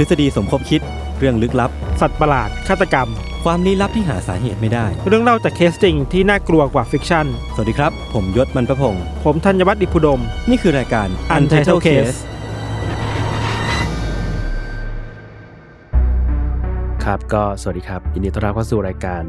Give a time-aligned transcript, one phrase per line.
[0.00, 0.80] ทฤษฎีสมคบคิด
[1.18, 1.70] เรื่องลึกลับ
[2.00, 3.08] สัตว์ประหลาด ฆาตกรรม
[3.44, 10.20] ความลี้ลับที่หาสาเหตุไม่ได้ เรื่องเล่าจากเคสจริงที่น่ากลัวกว่า fiction สวัสดีครับ ผมยชญ์ บรรพพงศ์ผมธัญวัฒน์อิพภูดม
[10.50, 12.16] นี่คือรายการ Untitled Case
[17.04, 19.22] ครับก็สวัสดีครับ ยินดีต้อนรับเข้าสู่รายการ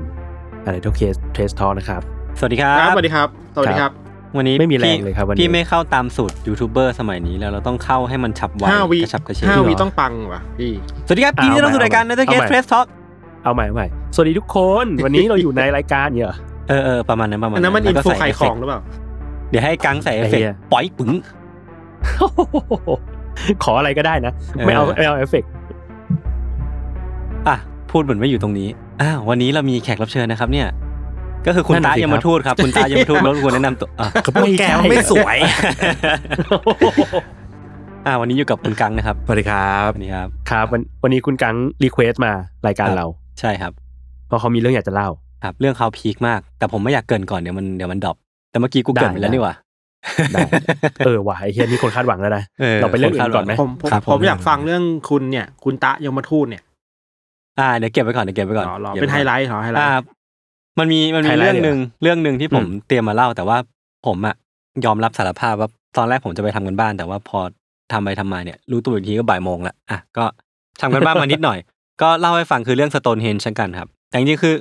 [0.68, 2.02] Untitled Case Trace Talk นะครับ
[2.40, 4.01] สวัสดีครับ สวัสดีครับ สวัสดีครับ
[4.38, 10.72] วันนี้ไม่มีแรงพี่เลยครับวันนี้ พี่ไม่เข้าตามสูตรยูทูบเบอร์สมัยนี้แล้วเราต้องเข้าให้มันฉับไวห้าวิกระชับกระเฉงห้าวิจริงเหรต้องปังว่ะพี่
[11.08, 12.88] สวัสดีครับอ่ายินดีต้อนรับสู่เอาใหม่รายการเอา Another ใหม่ Case Trace Talk
[13.44, 16.38] เอาใหม่เอาใหม่สวัสดีทุกคนวันนี้เราอยู่ในรายการเนี่ยเหรอ
[16.70, 18.80] เออเออประมาณนั้นประมาณอันนั้นมันอินแล้วโฟก็ใส่ขายเอฟขเฟอกงต์หรือเปล่า
[19.50, 21.12] เดี๋ยวให้กังใส่เอฟเฟกไอ้เหี้ต์ยปล่อยปึ้ง
[23.64, 25.50] ขออะไรก็ได้นะเออไม่เอาไม่เอาเอฟเฟกต์
[27.48, 27.58] อะ
[27.92, 28.68] พูดเหมือนไม่อยู่ตรงนี้
[29.02, 30.68] อ้าววันนี้เรามีแขกรับเชิญนะครับเนี่ย
[31.48, 35.38] ก็คือคุณตายมทูตครับ คุณตายมทูตรบกวนแนะนำตัวอะพวกแกไม่สวย
[38.06, 42.32] อ่า วันนี้อยู่กับคุณกังนะครับสวัสดีครับสวัสดีครับครับวันวันนี้คุณกัง request มา
[42.68, 43.06] รายการเรา
[43.40, 43.72] ใช่ครับ
[44.28, 45.10] เพราะเขามีเรื่องอยากจะเล่า
[45.44, 48.18] ครับ เรื่องเขา peak มาก แต่ผมไม่อยากเกริ่นก่อนเดี๋ยวมันเดี๋ยวมัน drop
[48.52, 49.54] แต่เมื่อกี้กูเกริ่นไปแล้วได้นี่หว่า
[50.34, 50.42] ได้
[51.06, 56.64] เออว่ะไอ้เฮียมีคนคาดหวังแล้วนะเออเราไปเรื่องอื่นก่อนไหมผมผมครับผมอยากฟังเรื่องคุณเนี่ย คุณตะยมทูตเนี่ย
[57.60, 60.06] อ่าเดี๋ยวเก็บไว้ก่อนเดี๋ยวเก็บไว้ก่อนอ๋อเหรอเก็บไว้ก่อนเป็นไฮไลท์เหรอไฮไลอ่าท์
[60.80, 63.58] มันมีมันมีไฮไลท์เรื่องหนึ่งเลยเหรอเรื่องหนึ่งที่ผมอืมเตรียมมาเล่า แต่ว่า
[64.06, 64.36] ผมอะ
[64.86, 67.40] ยอมรับสารภาพว่าตอนแรกผมจะไปทำการบ้าน แต่ว่าพอ
[67.92, 70.26] ทำไปทำมาเนี่ยรู้ตัวอีกทีก็บ่ายโมงละอะก็
[70.82, 71.60] ทำการบ้านมานิดหน่อย
[72.02, 74.56] ก็เล่าให้ฟังคือเรื่อง Stonehenge กันครับแต่จริงๆคือ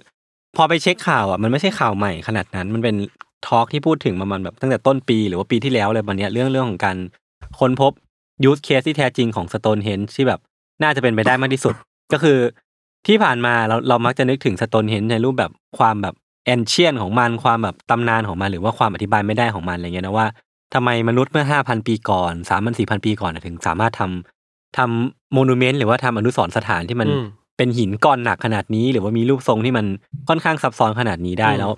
[0.57, 2.97] พอไปเช็คข่าวอะมันไม่ใช่ข่าวใหม่ขนาดนั้น มันเป็น
[3.47, 6.97] talk ที่พูดถึงประมาณแบบตั้งแต่ต้นปีหรือว่าปีที่แล้วเลยวันเนี้ยเรื่องเรื่องของการ
[7.59, 7.93] ค้นพบ
[8.45, 10.41] use case ที่แท้จริงของ Stonehenge ที่แบบ
[10.83, 11.75] น่าจะเป็นไปได้มากที่สุด
[12.13, 12.39] ก็คือ
[13.07, 16.15] ที่ผ่านมาเราเรามักจะนึกถึง Stonehenge ในรูปแบบความแบบ
[16.45, 20.27] ancient ของมันความแบบตำนานของมันหรือว่าความอธิบายไม่ได้ของมันอะไรเงี้ยนะว่า
[20.75, 27.25] ทำไมมนุษย์เมื่อห้าพันปีก่อนสามพันสี่พันปีก่อนน่ะถึงสามารถทำทำ monument หรือว่าทำอนุสรณ์สถานที่มันอืม
[27.57, 29.87] เป็นหินก้อนหนักขนาดนี้ หรือว่ามีรูปทรงที่มัน
[30.29, 31.73] ค่อนข้างซับซ้อนขนาดนี้ได้อืมแล้ว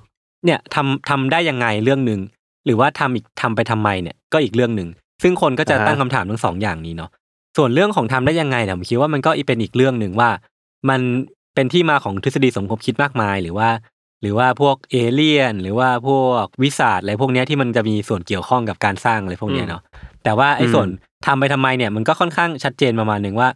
[0.45, 2.21] เนี่ยทำทำได้ยังไงเรื่องหนึ่ง
[2.67, 4.89] หรือว่าทำอีกทำไปทำไมเนี่ยก็อีกเรื่องหนึ่ง
[5.23, 7.11] ซึ่งคนก็จะอ่าฮะตั้งคำถามทั้งสองอย่างนี้เนาะ
[7.57, 10.31] ส่วนเรื่องของทำได้ยังไงเนี่ยผมคิดว่ามันก็เป็นอีกเรื่องหนึ่งว่า
[10.91, 11.01] มัน
[11.55, 13.69] เป็นที่มาของทฤษฎีสมคบคิดมากมาย หรือว่า
[14.23, 19.83] หรือว่าพวกเอเลี่ยน หรือว่าพวกวิสาดอะไรพวกเนี้ยที่มันจะมีส่วนเกี่ยวข้องกับการสร้างอะไรพวกเนี้ยเนาะ
[20.25, 20.89] แต่ว่าไอ้ส่วน
[21.27, 23.49] ทำไปทำไมเนี่ยมันก็ค่อนข้างชัดเจนประมาณหนึ่งว่า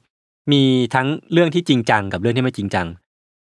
[0.53, 0.63] มี
[0.95, 2.87] ทั้งเรื่องที่จริงจังกับเรื่องที่ไม่จริงจัง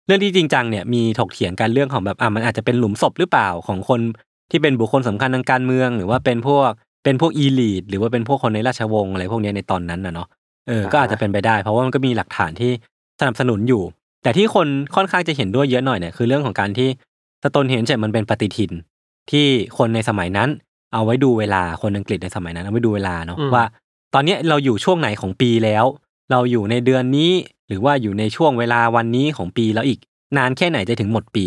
[0.06, 4.02] เรื่องที่จริงจังเนี่ยมีถกเถียงกันเรื่องของแบบอะมันอาจจะเป็นหลุมศพหรือเปล่าของคน
[4.52, 6.70] ที่เป็นบุคคลสำคัญทางการเมือง หรือว่าเป็นพวก
[7.04, 10.28] เป็นพวกอีลีดหรือว่าเป็นพวกคนในราชวงศ์อะไรพวกเนี้ยในตอนนั้นนะเนาะ
[10.68, 12.72] เออก็อาจจะเป็นไปได้ เพราะว่ามันก็มีหลักฐานที่
[13.20, 13.84] สนับสนุนอยู่
[14.24, 16.90] แต่ที่คนค่อนข้างจะเห็นด้วยเยอะหน่อยเนี่ยคือเรื่องของการที่
[17.44, 18.72] สโตนเฮนจ์มันเป็นปฏิทิน
[19.32, 19.46] ที่
[19.78, 20.50] คนในสมัยนั้น
[20.94, 23.66] เอาไว้ดูเวลาคนอังกฤษในสมัยนั้นเอาไว้ดูเวลาเนาะอืมว่า
[24.14, 25.86] ตอนเนี้ยเราอยู่ช่วงไหนของปีแล้ว
[26.32, 27.32] เราอยู่ในเดือนนี้
[27.68, 30.00] หรือว่าอยู่ในช่วงเวลาวันนี้ของปีแล้วอีก
[30.38, 31.46] นานแค่ไหนจะถึงหมดปี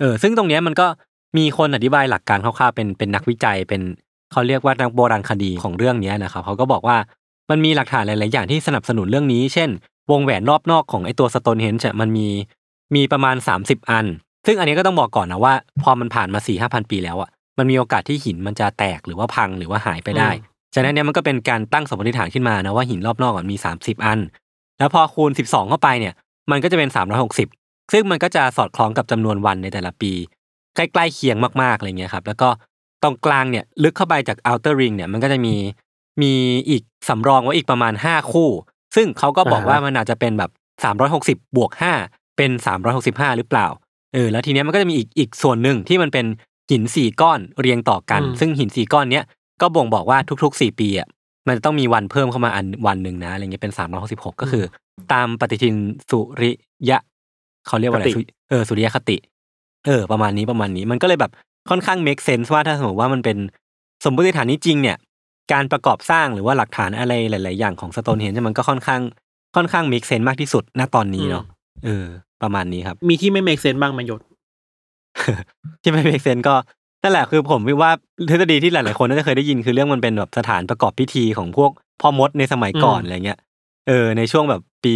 [0.00, 0.86] เออซึ่งตรงเนี้ยมันก็
[1.36, 3.82] มีคนอธิบายหลักการคร่าวๆเป็นเป็นนักวิจัยเป็น
[4.32, 6.96] เขาเรียกว่านักโบราณคดีของเรื่องเนี้ยนะครับเขาก็บอกว่า
[7.50, 9.70] มันมีหลักฐานหลายๆอย่างที่สนับสนุนเรื่องนี้ เช่น
[10.10, 12.28] วงแหวนรอบนอกของไอตัวสโตนเฮนจ์มันมี
[12.94, 14.06] มีประมาณ 30 อัน
[14.46, 20.30] ซึ่งอันนี้ก็ต้องบอกก่อนนะว่า พอมันผ่านมา4ี่ห้าพันปีแล้วอะมันมีโอกาสที่หินมันจะแตกหรือว่าพังหรือว่าหายไปได้
[20.74, 24.18] ฉะนั้นเนี่ยมันก็เป็นการตั้งสมมติฐานขึ้นมานะว่าหินรอบนอกมันมี 30 อัน
[24.78, 26.14] แล้วพอคูณ 12 เข้าไปเนี่ย
[26.50, 26.90] มันก็จะเป็น
[27.40, 30.12] 360 ซึ่งมันก็จะสอดคล้องกับจำนวนวันในแต่ละปี
[30.76, 32.48] ใกล้ๆเคียงมากๆอะไรเงี้ยครับแล้วก็
[33.02, 35.54] ตรงกลางเนี่ยลึกเข้าไปจาก outer ring เนี่ยมันก็จะมี
[36.22, 36.32] มี
[36.68, 38.50] อีกสำรองไว้อีกประมาณ 5 คู่
[38.94, 40.50] ซึ่งเขาก็บอกอ่าฮะว่ามันอาจจะเป็นแบบ
[41.04, 41.70] 360 บวก
[42.04, 42.50] 5 เป็น
[42.94, 43.66] 365 หรือเปล่า
[44.14, 46.26] เออแล้วทีเนี้ยมันก็จะมีอีกอีกส่วนหนึ่งที่มันเป็น
[46.70, 49.24] หินสี่ก้อนเรียงต่อกันอืมซึ่งหินสี่ก้อนเนี้ย
[49.60, 51.08] ก็บ่งบอกว่าทุกๆสี่ปีอะ
[51.46, 54.64] มันจะต้องมีวันเพิ่มเข้ามาอันวันหนึ่งนะอะไรเงี้ยเป็นสามร้อยหกสิบหกก็คือ
[55.12, 55.74] ตามปฏิทิน
[56.10, 56.50] สุริ
[56.90, 56.98] ยะ
[57.66, 58.20] เขาเรียกว่าอะไรคติสุ
[58.50, 59.16] เออสุริยคติ
[59.86, 61.32] เออ ประมาณนี้ประมาณนี้มันก็เลยแบบ
[61.70, 63.38] ค่อนข้าง make sense ว่าถ้าสมมติว่ามันเป็น
[64.04, 64.96] สมมติฐานนี้จริงเนี่ย
[65.52, 69.02] การประกอบสร้างหรือว่าหลักฐานอะไรหลาย ๆ อย่างของสโตนเฮนมันก็ค่อนข้าง
[69.56, 71.44] ค่อนข้าง make sense มากที่สุดณตอนนี้เนาะ
[71.84, 72.06] เออ
[72.42, 74.20] ประมาณนี้ครับ มีที่ไม่ make sense บ้างไหมยศ
[75.82, 76.54] ที่ไม่ make sense ก็
[77.02, 77.90] นั่นแหละคือผมว่า
[78.30, 81.70] ทฤษฎีที่หลาย ๆ คนน่าจะเคยได้ยินคือเรื่องมันเป็นแบบสถานประกอบพิธีของพวก
[82.00, 83.38] พ่อมดในสมัยก่อนอืมอะไรเงี้ย
[83.88, 84.94] เออในช่วงแบบปี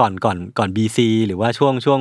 [0.00, 2.00] ก่อนก่อนก่อนบีซีหรือว่าช่วงช่วง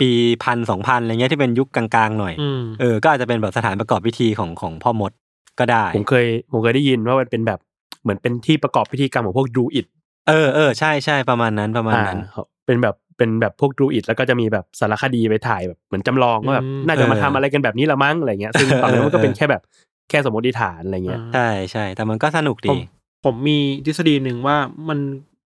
[0.00, 0.10] ปี
[0.44, 5.12] พันสองพันอะไรเงี้ยที่เป็นยุคกลาง ๆ หน่อยอืมเออก็อาจจะเป็นแบบสถานประกอบพิธีของของพ่อมด
[5.58, 7.60] ก็ได้ ผมเคยผมเคยได้ยินว่ามันเป็นแบบ
[8.02, 9.86] เหมือนเป็นที่ประกอบพิธีกรรมของพวกดรูอิด
[10.28, 12.20] เออเออใช่ใช่ประมาณนั้นประมาณอ่านั้น
[12.66, 19.62] เป็นแบบเป็นแบบพวกดรูอิดแล้วก็จะมีแบบสารคดีไปถ่ายแบบเหมือนจำลองว่าแบบอืมน่าจะมาเออทำอะไรกันแบบนี้ละมั้งอะไรเงี้ยซึ่งตอนนั้นมันก็เป็นเออแค่แบบ
[20.10, 22.78] แค่สมมติฐานอะไรเงี้ยใช่ใช่แต่มันก็สนุกผดีม
[23.24, 24.56] ผมมีทฤษฎีหนึ่งว่า
[24.88, 24.98] มัน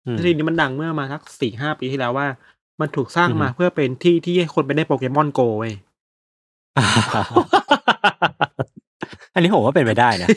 [0.06, 2.26] อืมทฤษฎีนี้มันดังเมื่อมาสักสี่ห้าปีที่แล้วว่า
[2.80, 5.74] มันถูกสร้างมาอือฮึเพื่อเป็นที่ที่ให้คนไปได้โปเกมอนโกเว้ย
[9.34, 10.28] อันนี้ผมว่าเป็นไปได้นะ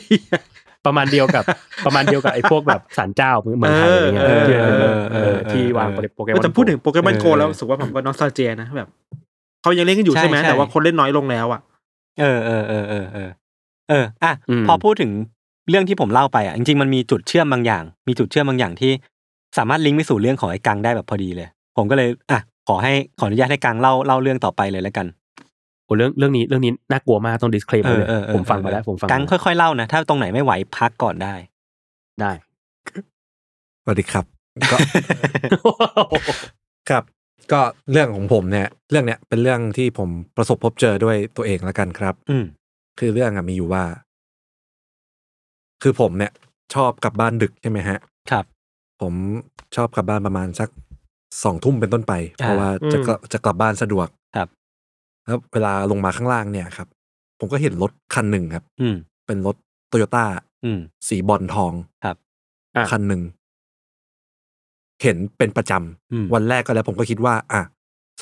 [0.86, 1.44] ประมาณเดียวกับ
[1.86, 8.88] ประมาณเดียวกับไอ้พวกแบบศาลเจ้าเมืองไทยอะไรเงี้ยเออที่เออเออเออที่วางโปเกมอนแต่พูดถึงโปเกมอนโกเออแล้วรู้สึกว่าผมก็นอสตาเจียนะแบบ
[9.62, 11.60] เขายังเล่นกันอยู่ใช่ใช่ไหมใช่แต่ว่าคนเล่นน้อยลงแล้วอะ
[12.20, 13.30] เออเออเออเออเออ
[13.88, 14.32] เอออะ
[14.66, 15.10] พอพูดถึง
[15.70, 18.92] เรื่องที่ผมเล่าไปอะจริงๆมันมีจุดเชื่อมบางอย่าง มีจุดเชื่อมบางอย่างที่
[19.58, 25.06] สามารถลิงก์ไปสู่เรื่องของไอ้กังได้แบบพอดีเลย ผมก็เลยอะขอให้ขออนุญาตให้กังเล่าเล่าเรื่องต่อไปเลยแล้วกัน
[25.86, 31.34] โอ้เรื่องเรื่องนี้เรื่องนี้น่ากลัวมากต้อง disclaimer เลยผมฟังมาแล้วผมฟังกังค่อยๆเล่านะ ถ้าตรงไหนไม่ไหวพักก่อนได้
[32.20, 32.32] ได้
[33.84, 34.24] สวัสดีครับ
[34.72, 34.76] ก็
[36.90, 37.04] ครับ
[37.52, 37.60] ก็
[37.92, 42.44] เรื่องของผมเนี่ย เรื่องเนี้ยเป็นเรื่องที่ผมประสบพบเจอด้วยตัวเองแล้วกันครับ อืม
[42.98, 43.84] คือเรื่องอะมีอยู่ว่า
[45.82, 46.32] คือผมเนี่ย
[46.74, 47.98] ชอบกลับบ้านดึกใช่ไหมฮะ
[48.30, 48.44] ครับ
[49.02, 49.14] ผม
[49.76, 50.68] ชอบกลับบ้านประมาณสัก
[51.44, 54.25] สองทุ่มเป็นต้นไป เพราะว่าจะอืมกลับจะกลับบ้านสะดวกครับ
[55.26, 56.88] แล้วเวลาลงมาข้างล่างเนี่ยครับ
[57.38, 58.96] ผมก็เห็นรถคันหนึ่งครับ อืม
[59.26, 59.56] เป็นรถ
[59.88, 60.24] โตโยต้า
[60.64, 60.78] อืม
[61.08, 61.72] สีบอลทอง
[62.04, 62.16] ครับ
[62.76, 63.22] อะคันหนึ่ง
[65.02, 65.72] เห็นเป็นประจ
[66.12, 67.62] อืมำวันแรกก็แล้ว ผมก็คิดว่า อะ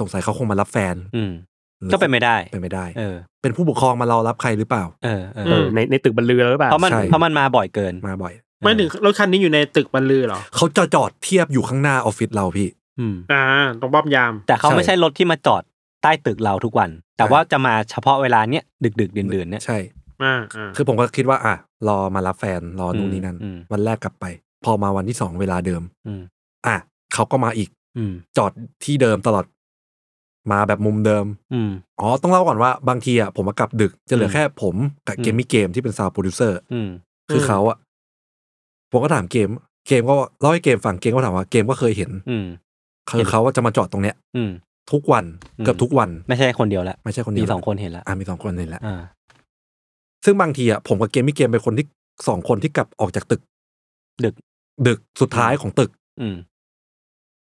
[0.00, 1.32] สงสัยเขาคงมารับแฟนอืม
[1.80, 12.68] หรือก็เป็นไปได้ เป็นไปได้ เออ เป็นผู้ปกครองมารอรับใครหรือเปล่า เออเออเออในในตึกบรรลือหรือเปล่าเพราะมันใช่ เพราะมันมาบ่อยเกิน มาบ่อย ไม่ถึงรถคันนี้อยู่ในตึกบรรลือเหรอ เขาจะจอดเทียบอยู่ข้างหน้าออฟฟิศเราพี่
[13.00, 13.42] อืม อ่า
[13.80, 15.62] ตรงป้อมยาม แต่เขาใช่ ไม่ใช่รถที่มาจอด
[16.04, 19.78] ใต้ตึกเราทุกวัน แต่ใช่ว่าจะมาเฉพาะเวลาเนี้ยดึกดึกๆดื่นดื่นๆเนี่ยใช่
[20.22, 21.54] อ่าอ่าคือผมก็คิดว่า อะ
[21.88, 24.24] รอมารับแฟนรอนู่นนี่นั่นอืมวันแรกกลับไป
[24.64, 26.22] พอมาวันที่สองเวลาเดิมอืม
[26.66, 26.76] อะ
[27.14, 27.68] เขาก็มาอีก
[27.98, 28.52] อืมจอด
[28.84, 29.44] ที่เดิมตลอด
[30.52, 31.70] มาแบบมุมเดิมอืม
[32.00, 34.74] อ๋อต้องเล่าก่อนว่าบางทีอะผมมากลับดึกจะเหลือมแค่ผม
[35.06, 36.88] กับอืมเกมมี่เกมที่เป็น sound producer อืม
[37.30, 37.78] คือเขาอะ
[38.90, 39.48] ผมก็ถามเกม
[39.88, 42.46] เกมก็เล่าให้เกมฟังเกมก็ถามว่าเกมก็เคยเห็นอืม
[43.10, 44.50] คือเขาอะจะมาจอดตรงเนี้ยอืม
[44.92, 45.24] ทุกวัน
[45.58, 49.00] อืมเกือบทุกวัน ไม่ใช่คนเดียวละไม่ใช่คนเดียวมีสองคนเห็นละอ่ามีสองคนนี่แหละอ่า
[50.24, 51.86] ซึ่งบางทีอะผมกับเกมมี่เกมเป็นคนที่
[52.28, 53.40] สองคนที่กลับออกจากตึก
[54.24, 54.34] ดึก
[54.86, 55.90] ดึกสุดท้ายของตึก
[56.20, 56.36] อืม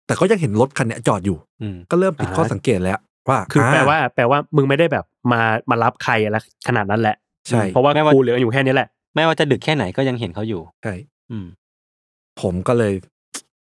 [0.07, 2.99] แต่ก็ยังเห็นรถคันเนี้ยจอดอยู่อืมก็เริ่มผิดข้อสังเกตแล้ว
[3.29, 5.41] ว่าคือแปลว่า แปลว่ามึงไม่ได้แบบมา
[5.71, 6.37] มารับใครอะไร
[6.69, 7.17] ขนาดนั้นแหละ
[7.49, 10.95] ใช่เพราะว่าไม่ว่ากูเหลืออยู่แค่นี้แหละไม่ว่าจะดึกแค่ไหนก็ยังเห็นเขาอยู่ใช่
[11.31, 11.47] อืม
[12.41, 12.95] ผมก็เลย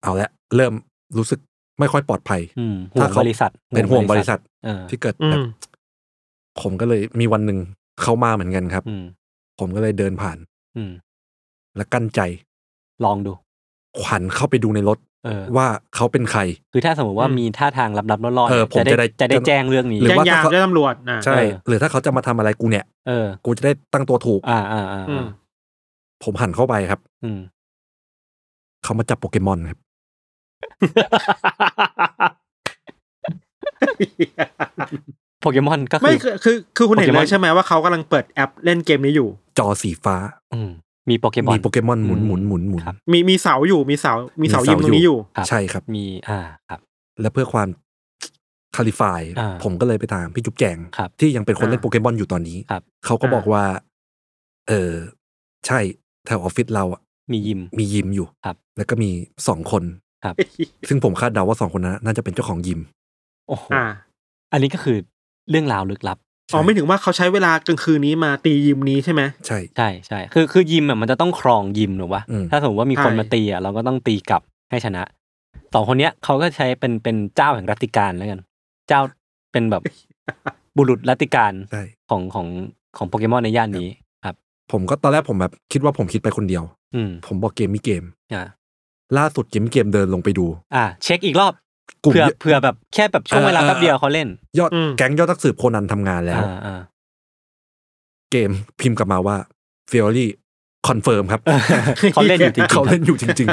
[0.03, 0.73] เอาละเริ่ม
[1.17, 1.39] รู้สึก
[1.79, 5.45] ไม่ค่อยปลอดภัยอืมห่วถ้างเขาบริษัทเป็นห่วงบริษัทเออที่เกิดอืแบบม
[6.61, 7.59] ผมก็เลยมีวันหนึ่ง
[8.01, 9.03] เขามาเหมือนกันครับอืม
[9.59, 10.37] ผมก็เลยเดินผ่าน
[10.77, 10.91] อืม
[11.75, 12.19] และกั้นใจ
[13.05, 13.31] ลองดู
[13.99, 16.41] ขวัญเข้าไปดูในรถเออว่าเขาเป็นใคร
[16.73, 25.25] คือถ้าสมมติว่าอืมมีท่าทางลับๆล่อๆเออนี่ยผมจะได้จะได้แจ้งเรื่องนี้หรือแจ้งว่ายามถ้าเขาแจ้งตำรวจนะใช่เออหรือถ้าเขาจะมาทำอะไรกูเนี่ยเออกูจะได้ตั้งตัวถูก อ่าอ่าอ่าอืม
[26.23, 27.39] ผมหันเข้าไปครับ อืม
[28.83, 29.79] เขามาจับโปเกมอนครับ
[35.41, 40.15] โปเกมอนก็คืไม่อคือคือคือคุณเห็นโปเกมเลอนยใช่ไหมว่าเขากำลังเปิดแอปเล่นเกมนี้อยู่ จอสีฟ้า
[40.53, 40.71] อืม
[41.09, 46.39] มีโปเกมอนมีโปเกมอนหมุนอืมหมุนหมุนหมุนครับมีมีเสาอยู่มีเสามีเสามียิเสามตรงนี้อยู่ครับใช่ครับมีอ่า
[46.69, 46.79] ครับ
[47.21, 47.67] และเพื่อความ
[48.75, 53.63] คาลิฟายอ่าผมก็เลยไปถามพี่จุ๊บแจงครับที่ยังเป็นคนอ่าเล่นโปเกมอนอยู่ตอนนี้ครับเขาก็อ่าบอกว่า
[54.67, 54.93] เออ
[55.67, 55.79] ใช่
[56.25, 57.01] แถวออฟฟิศเราอะ
[57.31, 59.09] มียิมมียิมอยู่ครับแล้วก็มี
[59.47, 59.83] สองคน
[60.23, 60.35] ครับ
[60.89, 62.79] ซึ่งผมคาดเดาว่าสองคนนั้นน่าจะเป็นเจ้าของยิม
[63.47, 63.83] โอ้โหอ่า
[64.53, 64.97] อันนี้ก็คือ
[65.49, 66.17] เรื่องราวลึกลับ
[66.53, 75.03] อ๋อไม่ถึงว่าเขาใช้เวลากลางคืนนี้มาตียิมนี้ใช่ไหม ใช่ ใช่ใช่คือคือยิมอะมันจะต้องครองยิมหรือวะอืม ถ้าสมมติว่ามีคนใช่ มาตีอะเราก็ต้องตีกลับให้ชนะ
[75.73, 78.39] สองคนเนี้ยเขาก็ใช้เป็นเป็นเจ้าแห่งรัตติการแล้วกัน
[78.87, 79.01] เจ้า
[79.51, 79.81] เป็นแบบ
[80.77, 82.47] บุรุษรัตติการใช่ ของของ
[82.97, 83.87] ของโปเกมอนในย่านนี้
[84.25, 84.35] ครับ
[84.71, 86.63] ผมก็ตอนแรกผมแบบคิดว่าผมคิดไปคนเดียว
[86.95, 88.03] อืมผมบอกเกมมีเกม
[88.33, 88.43] อ่า
[89.17, 90.45] ล่าสุดเกมมีเกมเดินลงไปดู
[90.75, 91.53] อ่า เช็คอีกรอบ
[92.03, 94.27] กลุ่มเผื่อเยอะเผื่อแบบแค่แบบช่วงเวลาเออแป๊บเดียวเขาเล่น
[94.59, 96.79] ยอดอืม แก๊งยอดนักสืบโคนันทำงานแล้ว อ่าอ่า
[98.31, 99.35] เกมพิมพ์กลับมาว่า
[99.89, 100.29] เฟ o รี่
[100.87, 101.41] คอนเฟิร์มครับ
[102.13, 103.49] เขาเล่นอยู่จริงๆ เขาเล่นอยู่จริง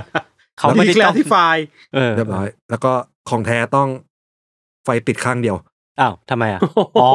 [0.59, 1.65] เขาไม่ได้อีกแล้ต้วองที่ไฟล์
[1.95, 2.93] เออๆ เรียบร้อย แล้วก็
[3.31, 3.89] ของแท้ต้อง
[4.85, 5.57] ไฟติดข้างเดียว
[6.01, 6.61] อ้าวทำไมอะ
[7.03, 7.11] อ๋อ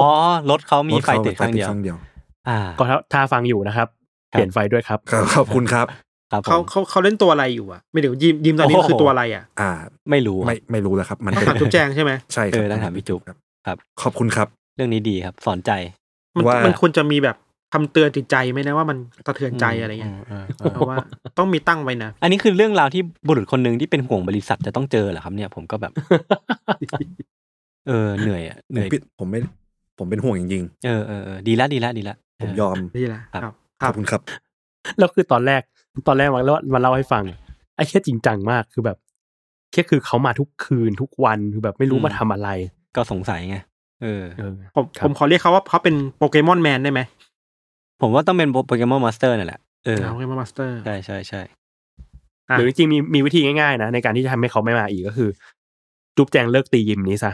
[0.49, 1.97] รถเขามีไฟติดข้างเดียว ข้างเดียว
[2.49, 3.87] อ่า ก็ถ้าถ้าฟังอยู่นะครับ
[4.31, 5.87] เปลี่ยนไฟด้วยครับ ครับขอบคุณครับ
[6.31, 9.71] ครับผเขามเขาเขาเล่นตัวอะไรอยู่อะ ไม่เดี๋ยวยิมยิมตอนนี้โอ้โหคือตัวอะไรอะ อ่า
[10.09, 15.71] ไม่รู้อะไม่ไม่รู้แล้วครับ มันต้องเป็นถามจุ๊บแจงใช่ไหมใช่ครัเออต้องถามพี่จุ๊บครับครับ ขอบคุณครับ เรื่องนี้ดีครับ สอนใจ
[16.35, 17.35] มันว่ามัมันควรจะมีแบบ
[17.73, 20.97] คำเตือนจิตใจไหมนะว่ามันสะเทือนใจอะไรเงี้ยมมเพราะว่า
[21.37, 25.91] ต้องมีตั้งไว้นะ อันนี้คือเรื่องราวที่บุรุษคนหนึ่งที่เป็นห่วงบริษัทจะต้องเจอเหรอครับเนี่ยผมก็แบบ
[27.87, 29.39] เออเหนื่อยอะเหผมนื่อยปิดผมไม่
[29.99, 34.21] ผมเป็นห่วงจริงเออเออเออดีละดีละดีละๆผมเยอมนี่แหละครับครับคขรัอบบคุณครับ
[34.99, 35.61] แล้วคือตอนแรก
[36.07, 37.23] ตอนแรกมันเล่ามันเล่าให้ฟัง
[37.75, 38.97] ไอ้แค่จริงจังมากคือแบบ
[39.71, 42.49] แค่คือเขามาทุกคืนทุกวันคือแบบไม่รู้มาทำอะไร
[42.95, 43.57] ก็สงสัยไง
[44.01, 47.01] เออเออผมครับผมขอเรียกเขาว่าเขาเป็นโปเกมอน Man ได้ไหม
[48.01, 51.41] ผมว่าต้องเป็นโปเกมอน Master นั่นแหละเออโปเกมอน Master ใช่ใช่ใช่
[52.57, 55.29] หรือจริงๆมีมีวิธีง่ายๆนะในการที่จะทำให้เขาไม่มาอีกก็คือ
[56.17, 57.31] จุ๊บแจงเลิกตียิมนี้ซะ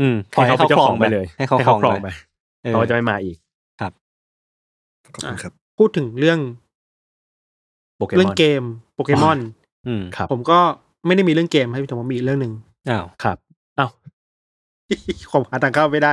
[0.00, 2.08] อืมให้เขาเป็นเจ้าของไปเลย ให้เขาให้ครเขาองครองไปไป
[2.62, 3.36] เออเขาจะไม่มาอีก
[3.80, 3.92] ขอบ
[5.14, 6.38] คุณครับ พูดถึงเรื่อง
[8.02, 8.62] โปเกมเรื่องอนเกม
[8.94, 9.38] โปเกมอน
[9.86, 10.58] อืมครับ ผมก็
[11.06, 12.52] ไม่ได้มีเรื่องเกมให้พี่แต่ว่ามีเรื่องหนึ่ง
[12.90, 13.36] อ้าวครับ
[13.78, 13.90] อ้าว
[15.32, 16.12] ผมหาทางเข้าไม่ได้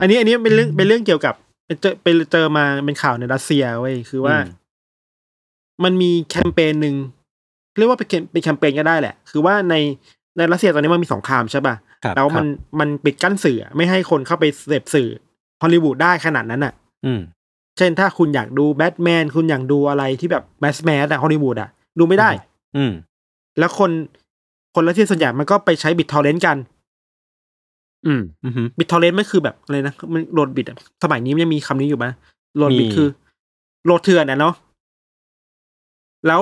[0.00, 1.34] อันนี้อันนี้เป็นเรื่องเป็นเรื่องเกี่ยวกับ
[1.66, 4.48] เป็นเจอเป็นเจอมาเป็นข่าวในรัสเซียเว้ยคือว่าอืม
[5.84, 6.96] มันมีแคมเปญหนึ่ง
[7.78, 9.74] เรียกว่าเป็นแคมเป็นแคมเปญก็ได้แหละ คือว่าใน
[10.36, 12.46] ในรัสเซียตอนนี้มันมีสงครามใช่ป่ะครับแล้วมัน
[12.80, 15.08] มันปิดกั้นสื่อไม่ให้คนเข้าไปเสพสื่อ
[15.62, 16.72] ฮอลลีวูดได้ขนาดนั้นอะ
[17.06, 17.20] อืม
[17.78, 22.30] เช่นถ้าคุณอยากดูแบทแมนคุณอยากดูอะไรที่แบบ mass mass อะฮอลลีวูดอะดูไม่ได้
[22.76, 22.92] อืม
[23.58, 23.90] แล้วคน
[24.74, 26.56] คนรัสเซียส่วนใหญ่มันก็ไปใช้ BitTorrent กัน
[28.06, 32.06] อืมอืมบิตทอร์เรนต์มันคือแบบอะไรนะมันโหลดบิตอะสมัยนี้มันยังมีคำนี้อยู่ไหม
[32.56, 33.08] โหลดบิตมีคือ
[33.84, 34.54] โหลดเถื่อนอะเนาะ
[36.26, 36.40] แล้ว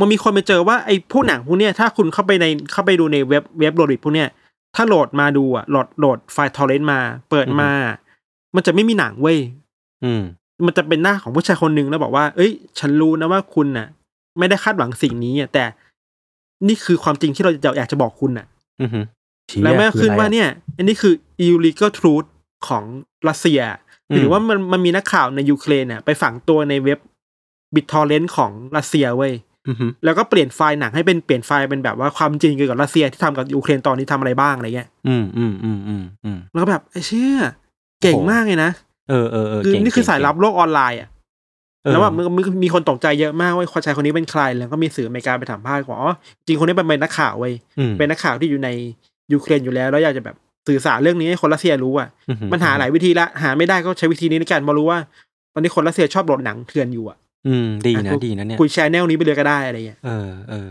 [0.00, 4.28] มันมีคนไปเจอว่าไอ้พวกหนังพวกเนี้ยถ้าคุณเข้าไปในเข้าไปดูในเว็บเว็บโหลดบิตพวกเนี้ย
[4.74, 7.00] ถ้าโหลดมาดูอะโหลดโหลดไฟล์ torrent มา
[7.30, 7.70] เปิดมา
[8.54, 9.38] มันจะไม่มีหนังเว้ย
[10.04, 10.22] อืม
[10.66, 13.86] มันจะเป็นหน้าของผู้ชายคนหนึ่งแล้วบอกว่า เอ้ย ฉันรู้นะว่าคุณน่ะ
[14.38, 15.64] ไม่ได้คาดหวังสิ่งนี้อะแต่
[16.68, 18.46] นี่คือความจริงที่เราจะอยากจะบอกคุณน่ะ
[18.80, 19.04] อืมอืม
[19.48, 21.14] เชี่ยแล้วแม่คือขึ้นอะไรว่าอะเนี่ย อันนี้คือ
[21.46, 22.28] illegal truth
[22.68, 22.84] ของ
[23.28, 23.60] รัสเซีย
[24.10, 26.98] อืมหรือว่ามันมันมีนักข่าวในยูเครนเนี่ยไปฝังตัวในเว็บ
[27.74, 29.32] BitTorrent ของรัสเซียเว้ย
[29.66, 37.38] อืมแล้วก็เปลี่ยนไฟล์หนังให้เป็นเปลี่ยนไฟล์เป็นแบบว่าความจริงเกี่ยวกับรัสเซียที่ทำกับยูเครนตอนนี้ทำอะไรบ้างอะไรเงี้ยอืมอืมอืมอืมอืมแล้วก็แบบไอ้เชี่ย
[38.02, 38.70] เก่งโอ้มากเลยนะ
[39.10, 41.08] เออเออเออคือเก่งนี่คือเก่งสายลับโลกออนไลน์อะ
[41.82, 46.12] เออแล้วแบบมันมันมีคนตกใจเยอะมากว่าคนชายคนนี้เป็นใคร แล้วก็มีสื่ออเมริกาไปสัมภาษณ์ว่าอ๋อ
[46.46, 48.68] จริงคนนี้เป็นนักข่าวเว้ยอืมเป็นนักข่าวที่อยู่ใน
[49.32, 50.36] ยูเครนอยู่แล้ว แล้วอยากจะแบบ
[50.68, 54.98] สื่อสารเรื่องนี้ให้คนรัสเซียรู้อะอืมมันหาหลายวิธีละหาไม่ได้ก็ใช้วิธีนี้ในการมารู้ว่า
[55.54, 57.16] ตอนนี้คนรัสเซียชอบโหลดหนังเถื่อนอยู่อะ
[57.46, 60.68] อืม ดีนะอะดีนะเนี่ยคุยแชร์แนลนี้ไปเลยก็ได้อะไรเงี้ยเออเออ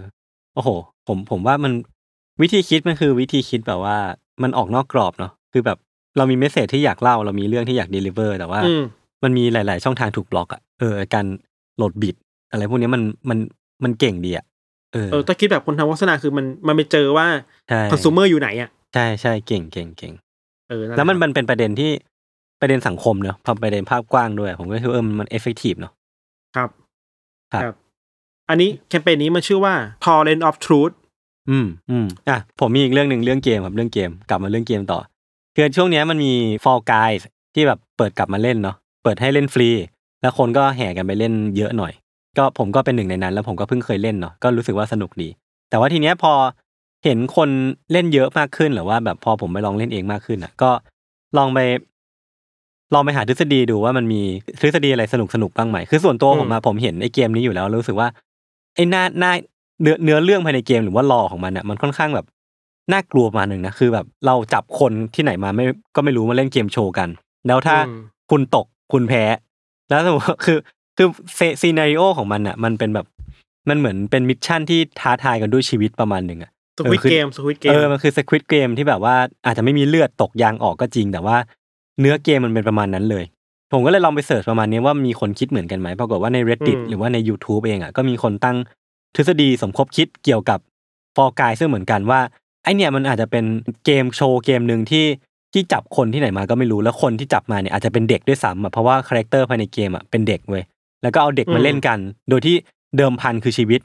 [0.56, 0.70] โอ้โห
[1.08, 1.74] ผมผมว่ามัน
[2.42, 3.98] วิธีคิดมันคือวิธีคิดแบบว่า
[4.44, 5.78] มันออกนอกกรอบเนาะคือแบบ
[6.18, 8.84] เรามี message ที่อยากเล่าเรามีเรื่องที่อยาก deliver แต่ว่าอืม
[9.24, 11.26] มันมีหลาย ๆ ช่องทางถูกบล็อกอะเออการ
[11.78, 12.16] โหลดบิต
[12.52, 13.38] อะไรพวกนี้มันมัน
[13.84, 14.46] มันเก่งดีอะ
[14.94, 17.28] เออเออถ้าคิดแบบคนทำโฆษณาคือมันมันไปเจอว่า
[17.70, 20.14] ใช่ consumer อยู่ไหนอะใช่ใช่เก่งเก่งเก่ง
[20.70, 21.92] เออแล้วมันหะมันเป็นประเด็นที่
[22.62, 25.94] ประเด็นสังคมเนอะพอประเด็นภาพกว้างด้วย ผมก็คิดว่าเออมันเอฟเฟกตีฟเนาะ
[26.56, 26.70] ครับ
[27.54, 27.76] ครับ
[28.50, 29.74] อันนี้แคมเปญนี้มันชื่อว่า
[30.06, 30.94] Torrent of Truth
[31.50, 35.00] อืมอืมอะผมมีอีกเรื่องหนึ่งเรื่องเกมครับเรื่องเกม กลับมาเรื่องเกมต่อ
[35.56, 37.22] คือช่วงเนี้ยมันมี Fall Guys
[37.54, 39.70] ที่แบบเปิดกลับมาเล่นเนาะเปิดให้เล่นฟรี
[40.22, 41.94] แล้วคนก็แห่กันไปเล่นเยอะหน่อย
[42.38, 45.30] ก็ผมก็เป็นหนึ่งในนั้น แล้วผมก็เพิ่งเคยเล่นเนาะก็รู้สึกว่าสนุกดี
[45.70, 46.34] แต่ว่าทีเนี้ยพอ
[47.06, 47.50] เห็นคน
[47.92, 50.72] เล่นเยอะมากขึ้นหรือว่าแบบพอผมไปลองเล่นเองมากขึ้นอะ ก็
[51.38, 51.60] ลองไป
[52.94, 54.22] ลองไปหาทฤษฎีดูว่ามันมี
[54.60, 58.08] ทฤษฎีอะไรสนุกสนุกๆบ้างไหมคือส่วนตัวผมมาผมเห็นไอ้เกมนี้อยู่แล้วรู้สึกว่า
[58.76, 59.32] ไอ้หน้าหน้า
[59.82, 62.26] เนื้อเนื้อเรื่องภายในเกมหรือว่ารอของมันอะมันค่อนข้างแบบ
[62.94, 67.10] น่ากลัวประมาณหนึ่งนะคือแบบเราจับคนที่ไหนมาไม่ก็ไม่รู้มาเล่นเกมโชว์กัน
[67.48, 69.24] แล้วถ้าอืม คุณตกคุณแพ้
[69.90, 70.58] แล้วสมมติว่าคือ
[70.98, 71.08] คือ
[71.62, 73.06] ซีนารีโอของมันอะ มันเป็นแบบ
[73.70, 81.38] มันเหมือนเป็น mission ที่ท้าทายกันด้วยชีวิตประมาณหนึ่งอะ Squid เออคือ เกม Squid Game เออมันคือ Squid Game ที่แบบว่าอาจจะไม่มีเลือดตกยางออกก็จริง แต่ว่า
[82.00, 83.24] เนื้อเกมมันเป็นประมาณนั้นเลย
[83.74, 88.58] ผมก็เลยลองไป search ประมาณนี้ว่ามีคนคิดเหมือนกันไหมปรากฏว่าใน reddit อืม หรือว่าใน YouTube เองอะก็มีคนตั้ง
[89.16, 90.60] ทฤษฎีสมคบคิดเกี่ยวกับ
[91.16, 92.20] Fall Guys ซึ่งเหมือนกันว่า
[92.64, 93.46] ไอเนี่ยมันอาจจะเป็น
[93.86, 95.06] เกมโชว์เกมหนึ่งที่
[95.54, 100.64] ที่จับคนที่ไหนมาก็ไม่รู้แล้วคนที่จับมาเนี่ยอาจจะเป็นเด็กด้วยซ้ำอะเพราะว่า character ภายในเกมอะเป็นเด็กเว้ย
[101.04, 102.00] แล้วก็เอาเด็กมาเล่นกัน
[102.30, 102.56] โดยที่
[102.98, 103.82] เดิมพันคือชีวิต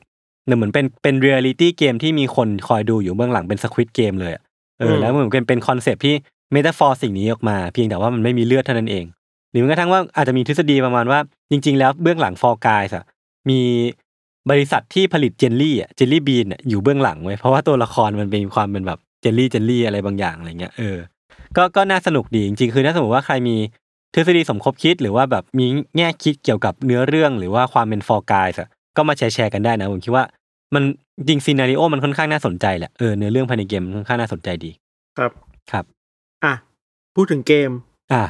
[0.56, 4.42] เหมือนเป็นเป็น reality game ที่มีคนคอยดูอยู่เบื้องหลังเป็น Squid Game เลยอะ
[4.78, 6.14] เออแล้วเหมือนเป็นเป็น concept ที่
[6.52, 9.04] metaphor สิ่งนี้ออกมาเพียงแต่ว่ามันไม่มีเลือดเท่านั้นเอง
[9.50, 11.18] หรือแม้กระทั่งว่าอาจจะมีทฤษฎีประมาณว่า
[11.50, 13.04] จริง ๆ แล้วเบื้องหลัง Fall Guys อะ
[13.50, 13.60] มี
[14.50, 20.96] บริษัทที่ผลิตเจลลี่อะ jelly bean อยู่เบื้องหลังเว้ยเพราะว่าตัวละครมันมีความเป็นแบบ jelly jelly อะไรบางอย่างอะไรเงี้ยเออ
[21.56, 23.56] ก็ก็น่าสนุกดีจริงๆคือถ้าสมมติว่าใครมี
[24.14, 28.58] ทฤษฎีสมคบคิดหรือว่าแบบมีแง่คิดเกี่ยวกับเนื้อเรื่องหรือว่าความเป็น Fall Guys
[28.96, 30.24] ก็มาแชร์แชร์กันได้นะผมคิดว่า
[30.74, 30.82] มัน
[31.28, 34.70] จริง scenario มันค่อนข้างน่าสนใจแหละเออเนื้อเรื่องภายในเกมมันค่อนข้างน่าสนใจดี
[35.18, 35.32] ครับ
[35.72, 35.84] ครับ
[36.44, 36.54] อะ
[37.14, 37.70] พูดถึงเกม
[38.12, 38.22] อ่า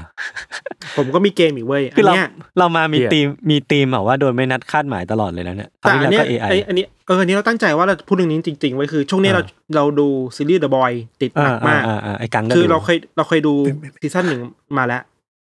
[0.96, 2.28] ผมก็มีเกมอีกเว้ยคืออันเราเนี้ย
[2.58, 13.54] เรามามีเหี้ยตีมมีตีมแบบว่าโดยไม่นัดคาดหมายตลอดเลยนะเนี่ยแต่คราวอันที่เนี้แล้วยก็ AI ไออันนี้เอออันนี้เราตั้งใจว่าเราพูดเรื่องนี้จริงๆเว้ยคือ ช่วงนี้เราอ่าเราดูซีรีส์ The Boys ติดหนัอ่ากมากอ่าอ่าไอ้กังก็คือดูเราเคยเราเคยดู
[14.00, 14.40] season หนึ่ง
[14.78, 15.02] มาแล้ว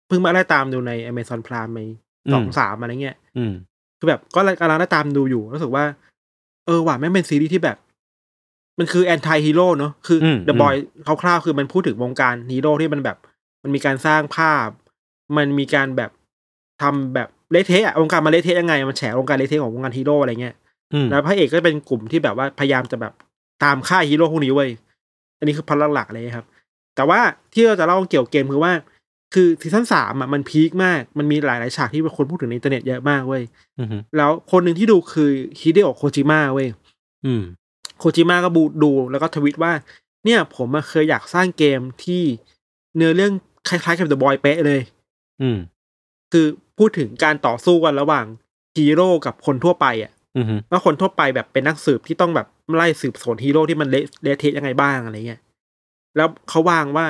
[0.07, 1.79] เพิ่งมาได้ตามดูใน Amazon Prime ไป
[2.33, 3.53] สองอืมสามอะไรเงี้ยอืม
[3.99, 5.83] คือแบบก็กำลังได้ตามดูอยู่รู้สึกว่า
[6.65, 7.77] เออว่ะแม่งเป็นซีรีส์ที่แบบ
[8.79, 10.73] มันคือ anti-hero เนอะคืออม The อืม Boys
[11.21, 13.17] คร่าวๆคือมันพูดถึงวงการฮีโร่ที่มันแบบ
[13.63, 14.69] มันมีการสร้างภาพ
[15.37, 16.11] มันมีการแบบ
[16.81, 20.55] ทำแบบเละเทะอะวงการมันเละเทะยังไง มันแฉวงการเละเทะของวงการฮีโร่อะไรเงี้ย
[20.93, 23.13] อืมแล้วพระเอกก็เป็นกลุ่มที่แบบว่าพยายามจะแบบ
[23.63, 24.69] ตามฆ่าฮีโร่พวกนี้เว้ย
[25.39, 26.45] อันนี้คือพล็อตหลักเลยครับ
[26.95, 27.19] แต่ว่า
[27.53, 28.73] ที่เราจะเล่าเกี่ยวกับเกมคือว่า
[29.33, 33.43] คือ season สามอะมัน peak มาก มันมีหลายๆฉากที่คนพูดถึงในอินเทอร์เน็ตเยอะมากเว้ย
[33.79, 33.87] อืม
[34.17, 36.67] แล้วคนหนึ่งที่ดูคือฮิเดโอะโคจิมะเว้ย
[37.25, 37.41] อืม
[37.99, 39.71] โคจิมะก็บูดูแล้วก็ทวิตว่า
[40.25, 42.23] เนี่ย ผมอะเคยอยากสร้างเกมที่
[42.95, 43.33] เนื้อเรื่อง
[43.69, 44.81] คล้ายๆกับ The Boys เป๊ะเลย
[45.41, 45.57] อืม
[46.31, 46.45] คือ
[46.77, 48.25] พูดถึงการต่อสู้กันระหว่าง
[48.77, 55.41] ฮีโร่กับคนทั่วไปอะอืมว่าคนทั่วไปแบบเป็นนักสืบที่ต้องแบบไล่สืบสวนฮีโร่ที่มันเละเละเทะยังไงบ้างอะไรเงี้ย
[56.15, 57.05] แล้วเขาวางว่า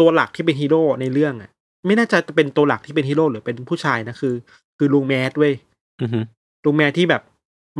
[0.00, 1.50] ตัวหลักที่เป็นฮีโร่ในเรื่องอะ
[1.86, 4.34] ไม่น่าจะเป็นตัวหลักที่เป็นฮีโร่หรือเป็นผู้ชายนะคือ
[4.78, 5.54] คือลุง Mads เว้ย
[6.00, 6.10] อืม
[6.64, 7.22] ลุง Mads ที่แบบ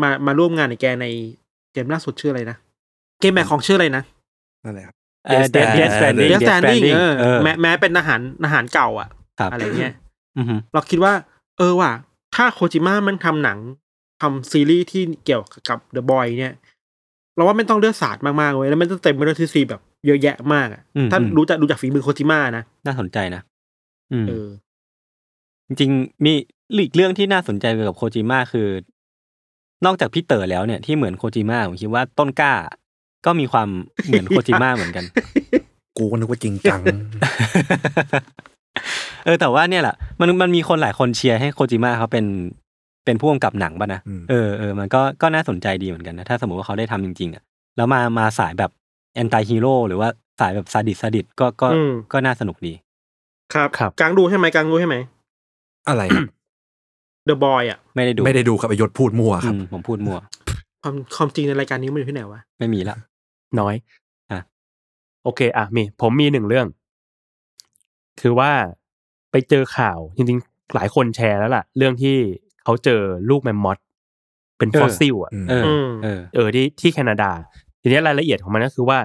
[0.03, 1.07] มามาร่วมงานในแกใน
[1.73, 2.57] เกมล่าสุดชื่ออะไรนะ
[3.21, 4.02] เกมแมของชื่ออะไรนะ
[4.65, 4.97] นั่นแหละครับ
[5.28, 9.93] เออ Death Death Stranding Death Stranding เออเออแม้แม้เป็นทหารทหารเก่าอะครับอะไรเงี้ย
[10.36, 11.12] อืมเราคิดว่า
[11.58, 11.93] เออว่ะ
[12.34, 13.58] ถ้าโคจิมะมันทำหนัง
[14.23, 16.54] ทำซีรีส์ที่เกี่ยวกับเดอะบอยเนี่ย
[17.34, 23.43] เราว่าไม่ต้องเลือดสาดมากๆเว้ยแล้วมันจะเต็มไปด้วยทฤษฎีแบบเยอะแยะมากอะอืมถ้าอืมรู้จักดูจากฝีมือโคจิมะนะ น่าสนใจนะ
[24.12, 24.49] อืมเออ
[25.67, 26.32] จริงๆมี
[26.84, 28.69] อีกเรื่องที่น่าสนใจเกี่ยวกับโคจิมะคือ
[29.84, 32.52] นอกจากพี่เต๋อแล้วเนี่ยที่เหมือนโคจิมะผมคิดว่าต้นกล้า
[33.26, 33.69] ก็มีความ
[34.07, 35.04] เหมือนโคจิมะเหมือนกัน
[35.99, 36.81] กูก็นึกว่าจริงจัง
[39.25, 42.25] เออแต่ว่าเนี่ยแหละมันมันมีคนหลายคนเชียร์ให้โคจิมะเขาเป็น
[43.04, 47.43] เป็นผู้กำกับหนังป่ะนะอืมเออเออมันก็ก็น่าสนใจดีเหมือนกันนะถ้าสมมติว่าเขาได้ทำจริงๆอะ
[47.76, 48.71] แล้วมามาสายแบบ
[49.15, 50.09] anti-hero หรือว่า
[50.41, 52.73] สายแบบ sadist sadist ก็ก็อืมก็น่าสนุกดี
[53.54, 54.97] ครับครับกลางดูใช่ไหมกลางดูใช่ไหม
[55.89, 56.28] อะไรครับ
[57.26, 60.19] The Boys อะไม่ได้ดูไม่ได้ดูครับไอยศพูดมั่วครับอืมผมพูดมั่ว
[60.83, 62.97] ความความจริงในรายการนี้มันอยู่ที่ไหนวะไม่มีละ
[63.61, 63.75] น้อย
[64.30, 64.41] อะ
[65.25, 66.67] โอเค อะ มี ผมมีหนึ่งเรื่อง
[68.21, 68.50] คือว่า
[69.30, 72.17] ไปเจอข่าวจริงๆ หลายคนแชร์แล้วล่ะ เรื่องที่
[72.65, 73.78] เขาเจอลูกแมมมอธ
[74.58, 77.30] เป็นฟอสซิลอะอืมเอออืมเออ เออ ที่ที่แคนาดา
[77.82, 78.99] ทีนี้รายละเอียดของมันก็คือว่า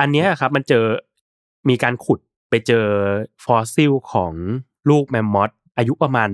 [0.00, 0.84] อันเนี้ยครับ มันเจอ
[1.68, 2.18] มีการขุด
[2.50, 2.86] ไปเจอ
[3.44, 4.32] ฟอสซิลของ
[4.90, 6.30] ลูกแมมมอธอายุประมาณ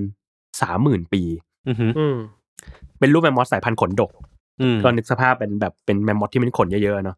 [0.60, 1.22] สามหมื่นปี
[1.68, 2.16] อือหืออืม
[2.98, 4.33] เป็นลูกแมมมอธสายพันธุ์ขนดกอืม
[4.84, 7.16] ก็นึกสภาพเป็นแบบเป็นแมมมอธที่มันขนเยอะๆเนาะ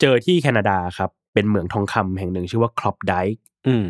[0.00, 3.14] เจอที่แคนาดาครับ เป็นเหมืองทองคำแห่งหนึ่งชื่อว่า Klondike
[3.66, 3.84] อืม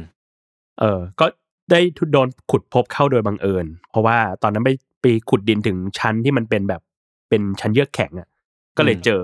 [0.80, 1.26] เออ ก็
[1.70, 1.80] ได้
[2.12, 4.70] โดนขุดพบเข้าโดยบังเอิญ เพราะว่าตอนนั้นไป
[5.02, 6.82] ไปขุดดินถึงชั้นที่มันเป็นแบบ
[7.28, 8.28] เป็นชั้นเยือกแข็งอะ
[8.76, 9.22] ก็เลยอืมเจอ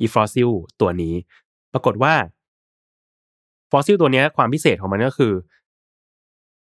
[0.00, 1.14] อีฟอสซิลตัวนี้
[1.72, 2.14] ปรากฏว่า
[3.70, 5.32] ฟอสซิลตัวเนี้ยความพิเศษของมันก็คือ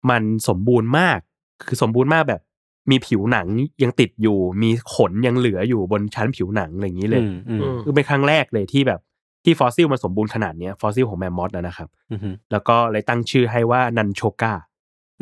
[0.10, 1.20] มันสมบูรณ์มาก
[1.68, 2.41] คือสมบูรณ์มากแบบ
[2.89, 3.48] มีผิวหนัง
[3.84, 9.00] ยังติดอยู่ มีขนยังเหลืออยู่บนชั้นผิวหนังอะไรอย่างนี้เลยอืมอืมอืมคือเป็นครั้งแรกเลยที่แบบ
[9.43, 14.54] ที่ฟอสซิลมันสมบูรณ์ขนาดเนี้ยฟอสซิลของแมมมอธนะครับอือหือแล้วก็เลยตั้งชื่อให้ว่า Nun cho ga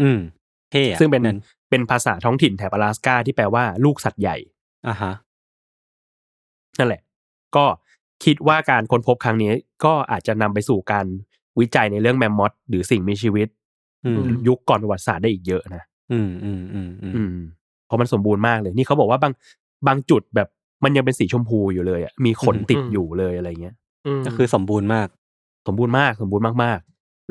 [0.01, 0.19] อืม
[0.71, 4.37] เท่อะซึ่งเป็นนั้นเป็นภาษาท้องถิ่นแถบอะแลสกาที่แปลว่าลูกสัตว์ใหญ่
[4.87, 5.13] อ่าฮะ
[6.79, 7.01] นั่นแหละ
[7.55, 7.65] ก็
[8.23, 9.51] คิดว่าการค้นพบครั้งนี้
[9.85, 11.05] ก็อาจจะนำไปสู่การ
[11.59, 13.47] วิจัยในเรื่องแมมมอสหรือสิ่งมีชีวิต
[14.05, 17.35] อืมยุคก่อนประวัติศาสตร์ได้อีกเยอะนะ อืมอืมอืมอืมอืม
[17.85, 19.33] เพราะมันสมบูรณ์มากเลย นี่เขาบอกว่าบาง
[19.87, 20.47] บางจุดแบบ
[20.83, 23.75] มันยังเป็นสีชมพูอยู่เลยอะมีขนติดอยู่เลยอะไรเงี้ย
[24.07, 25.07] อืมก็คือสมบูรณ์มาก
[25.67, 26.79] สมบูรณ์มากสมบูรณ์มาก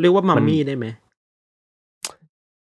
[0.00, 1.12] เรียกว่ามัมมี่ได้ไหมๆ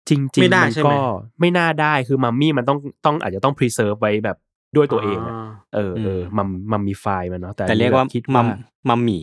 [0.10, 0.98] จริงไม่ๆได้มันใช่ไหม ก็
[1.40, 4.38] ไม่น่าได้คือมัมมี่มันต้องต้องอาจจะต้อง preserve ไว้แบบ
[4.76, 5.34] ด้วยตัวเองอะ
[5.76, 8.48] เออเออมัมมัมมีไฟล์มันเนาะแต่แต่เรียกว่าคิดมัว่าม
[8.90, 9.20] มัมหมี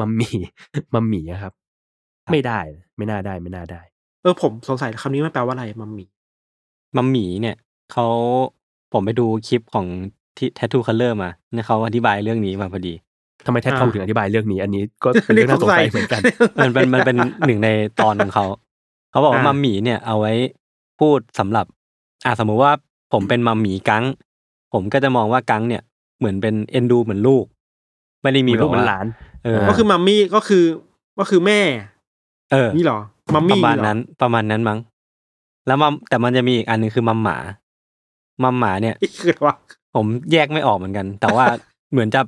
[0.00, 0.36] มัมมี่
[0.94, 1.52] มัมมี่อะครับ
[2.32, 2.60] ไม่ได้
[2.96, 3.82] ไม่น่าได้ไม่น่าได้
[4.24, 6.08] เออผมสงสัยคำนี้มันแปลว่าอะไรมัมมี่
[6.96, 7.56] มัมหมีเนี่ย
[7.92, 8.06] เขา
[8.92, 9.86] ผมไปดูคลิปของ
[10.36, 12.94] ที่ Tattoo Color มาเนี่ยเขาอธิบายเรื่องนี้มาพอดี
[13.46, 16.20] ทำไมแทททูถึงอธิบายเรื่องนี้ อันนี้ก็เป็นเรื่องน่าสงสัยเหมือนกัน
[16.62, 17.68] มันเป็นมันเป็นหนึ่งใน
[18.00, 18.44] ตอนของเขา
[19.10, 20.32] เขาบอกว่าอ่ามัมหมีเนี่ยเอาไว้
[21.00, 21.66] พูดสำหรับ
[22.24, 22.72] อ่าสมมุติว่า
[23.12, 24.04] ผมเป็นมัมหมีกัง
[24.72, 25.82] ผมก็จะมองว่ากังเนี่ย
[26.18, 27.44] เหมือนเป็นเอ็นดูเหมือนลูก
[28.22, 29.06] ไม่ได้มีมีแบลูกบเหมือนว่าหลาน
[29.44, 30.64] เออก็คือมัมมี่ก็คือ
[31.18, 31.60] ก็คือแม่
[32.52, 32.98] เออนี่เหรอ
[33.34, 34.78] มัมปมี่ระมาณเหรอนั้น ประมาณนั้นมั้ง
[35.66, 37.38] แล้วมัมแต่มันจะมีอีกอันหนึ่งคือมัมหมา
[38.42, 39.54] มัมหมาเนี่ยนี่คืออะไรวะ
[39.94, 41.44] ผมแยกไม่ออกเหมือนกัน แต่ว่า
[41.92, 42.20] เหมือนจะ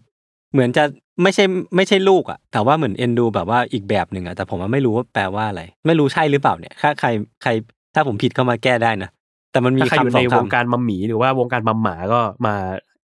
[0.53, 0.85] เหมือนจะ
[1.23, 1.45] ไม่ใช่
[1.77, 7.09] ไม่ใช่ลูกอะแต่ว่าเหมือนเอ็นดูแบบว่าอีกแบบหนึ่งอะแต่ผมว่าไม่รู้ว่าแปลว่าอะไร ไม่รู้ใช่หรือเปล่าเนี่ยถ้าใคร
[7.43, 7.51] ใคร
[7.95, 9.11] ถ้าผมผิดเข้ามาแก้ได้นะ
[9.53, 12.55] แต่มันมีถ้าใครอยู่คำสในองวงคำการมัมหมีหรือว่าวงการมัมหมาก็มา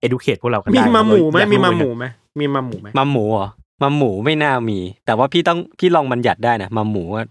[0.06, 2.04] educate พวกเรากันมีได้มัมหมูไหมอยากมีรู้มัมเอนหกันมูไหม
[2.40, 3.48] มีมัมหมูไหมมัมหมูเหรอ
[3.82, 7.22] มัมหมูไม่น่ามี แต่ว่าพี่ต้องพี่ลองบัญญัติได้นะมัมหมูว่า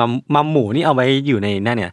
[0.00, 1.92] มัมมัมหมูนี่เอาไว้อยู่ในนั่นเนี่ย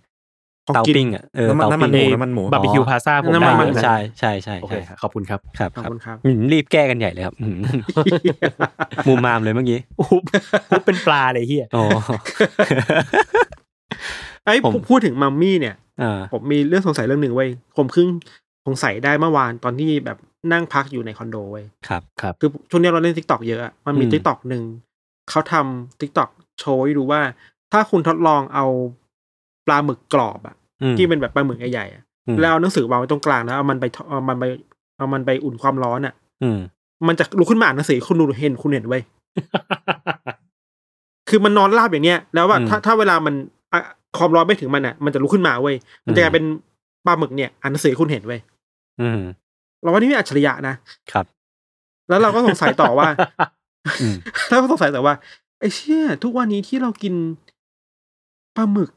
[0.67, 7.57] ของเตากินปิ้งอะเออน้ำมันเตาน้ำมันปิ้งหมูน้ำมันหมูบาร์บีคิวพาซาผมน้ำได้มันเยอะนะใช่ใช่ใช่โอเคใช่ขอบคุณครับครับขอบครับคุณครับอืมรีบแก้กันใหญ่เลยครับอืม
[9.07, 10.23] มูมามเลยเมื่อกี้อุ๊บ
[10.71, 11.81] อุ๊บเป็นปลาเลยเฮียโอ้
[14.45, 18.07] ไอ้ยผมพูดถึงมัมมี่เนี่ยอ่าผมมีเรื่องสงสัยเรื่องหนึ่งเว้ยผมเพิ่ง
[18.65, 20.17] สงสัยได้เมื่อวานตอนที่แบบ
[20.51, 22.01] นั่งพักอยู่ในคอนโดเว้ยครับ
[22.39, 24.63] คือช่วงนี้เราเล่น TikTok เยอะอะมันมีอืม TikTok หนึ่ง
[25.29, 27.21] เขาทำ TikTok โชว์ให้ดูว่า
[27.75, 28.65] ถ้าคุณทดลองเอา
[29.67, 34.45] ปลาหมึกกรอบอะอืมที่เป็นแบบปลาหมึกใหญ่ๆอะอืมแล้วเอาหนังสือวางไว้ตรงกลางแล้วเอามันไปทเอามันไป
[34.97, 36.59] เอามันไปอุ่นความร้อนอะอืม
[37.07, 39.01] มันจะลุกขึ้นมาอ่านหนังสือคุณดูเห็นคุณเห็นไว้ย
[41.29, 43.35] คือมันนอนราบอย่างเนี้ย แล้วว่าอืมถ้าถ้าเวลามัน
[43.73, 43.79] อะ
[44.17, 46.45] ความร้อนไม่ถึงมันอะมันจะลุกขึ้นมาเว้ยมันจะกลายเป็น
[47.05, 48.39] ปลาหมึกเนี่ยอ่านหนังสือให้คุณเห็นเว้ย
[49.01, 49.19] อืม
[49.81, 50.75] เราว่านี่ไม่อัจฉริยะนะ
[51.11, 51.25] ครับ
[52.09, 53.09] แล้วเราก็สงสัยต่อว่า
[54.01, 54.15] อืม
[54.47, 55.13] แล้วก็สงสัยแต่ว่า
[55.59, 57.13] ไอ้เชี่ยทุกวันนี้ที่เรากิน
[58.55, 58.89] ปลาหมึก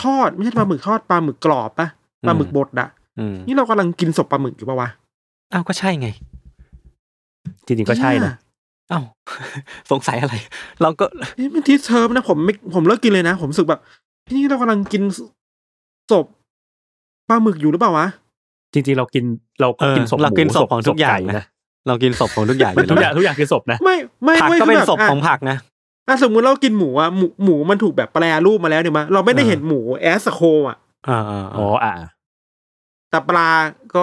[0.00, 1.88] ทอด ไม่ใช่ปลาหมึกทอดปลาหมึกกรอบปะ
[2.26, 4.88] ปลาหมึกบดอะอืมนี่เรากำลังกินศพปลาหมึกอยู่ปะวะ
[5.52, 6.08] อ้าวก็ใช่ไง
[7.66, 8.32] จริงๆก็ใช่นะ
[8.92, 9.04] อ้าว
[9.90, 10.34] สงสัยอะไร
[10.82, 11.04] เราก็
[11.34, 13.80] เฮ้ยมันทีเทอมนะผมไม่ผมเลิกกินเลยนะ ผมรู้สึกแบบ
[14.34, 15.02] นี่เรากำลังกิน
[16.12, 16.26] ศพ
[17.28, 18.06] ปลาหมึกอยู่หรือเปล่าวะ
[18.72, 19.24] จริงๆเรากิน
[19.60, 21.46] เราก็เออกินศพเรากินหมูศพของทุกอย่างไนะ
[21.88, 25.56] เรากินศพของทุกอย่างอมันยู่ทุกอแล้ย่าวงทุกอย่างคือศพนะ ไม่ไม่ผักไม่ก็เป็นคือแบบศพของอะผักนะ
[26.08, 30.76] อะสมมุติเรากินหมูอะหมูหมูมันถูกแบบแปรรูปมาแล้วเนี่ยมาเราไม่ได้อ่าเห็นหมูแอสโคอะ
[31.08, 31.92] อ่าอ่าอ๋ออ่า
[33.10, 33.48] แต่ปลา
[33.94, 34.02] ก็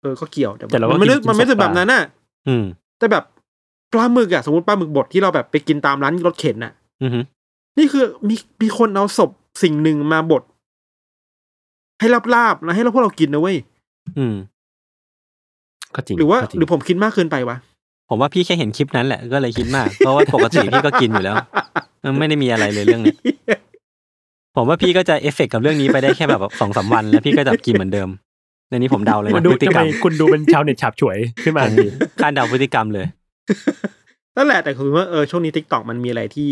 [0.00, 2.02] เออก็เกี่ยวแต่เราก็มันไม่ได้กินมันไม่ศพถึงแบบปลานั้นน่ะ
[2.48, 2.64] อืม
[2.98, 3.24] แต่แบบ
[3.92, 6.72] ปลาหมึกอะสมมติปลาหมึกบดที่เราแบบไปกินตามร้านรถเข็นน่ะ
[7.02, 7.24] อือหือ
[7.78, 9.30] นี่คือมีมีคนเอาศพ
[9.62, 10.42] สิ่งหนึ่งมาบด
[12.00, 13.56] ให้ลาบๆแล้วให้เราพวกเรากินนะเว้ย
[14.18, 14.34] อืม
[15.94, 17.56] ก็จริงหรือว่าก็จงหรือผมคิดมากเกินไปวะ
[18.08, 21.36] ผมว่าพี่แค่เห็นคลิปนั้นแหละก็เลยคิดมาก เพราะว่าปกติพี่ก็กินอยู่แล้ว
[22.04, 23.14] มันไม่ได้มีอะไรเลยเรื่องนี้
[24.56, 28.08] ผมว่าพี่ก็จะเอฟเฟกต์กับเรื่องนี้ไปได้แค่แบบสองสามวัน แล้วพี่ก็จะกินเหมือนเดิม
[28.70, 31.88] ในนี้ผมเดาเลยมันนะดูพฤติทำกไมรรมคุณดูเป็นชาวเน็ตฉับฉวยขึ้นมาทันที
[32.22, 33.06] คาดเดาพฤติกรรมเลย
[34.36, 36.48] นั่นแหละแต่คือว่าเออช่วงนี้ทิกตอกมันมีอะไรที่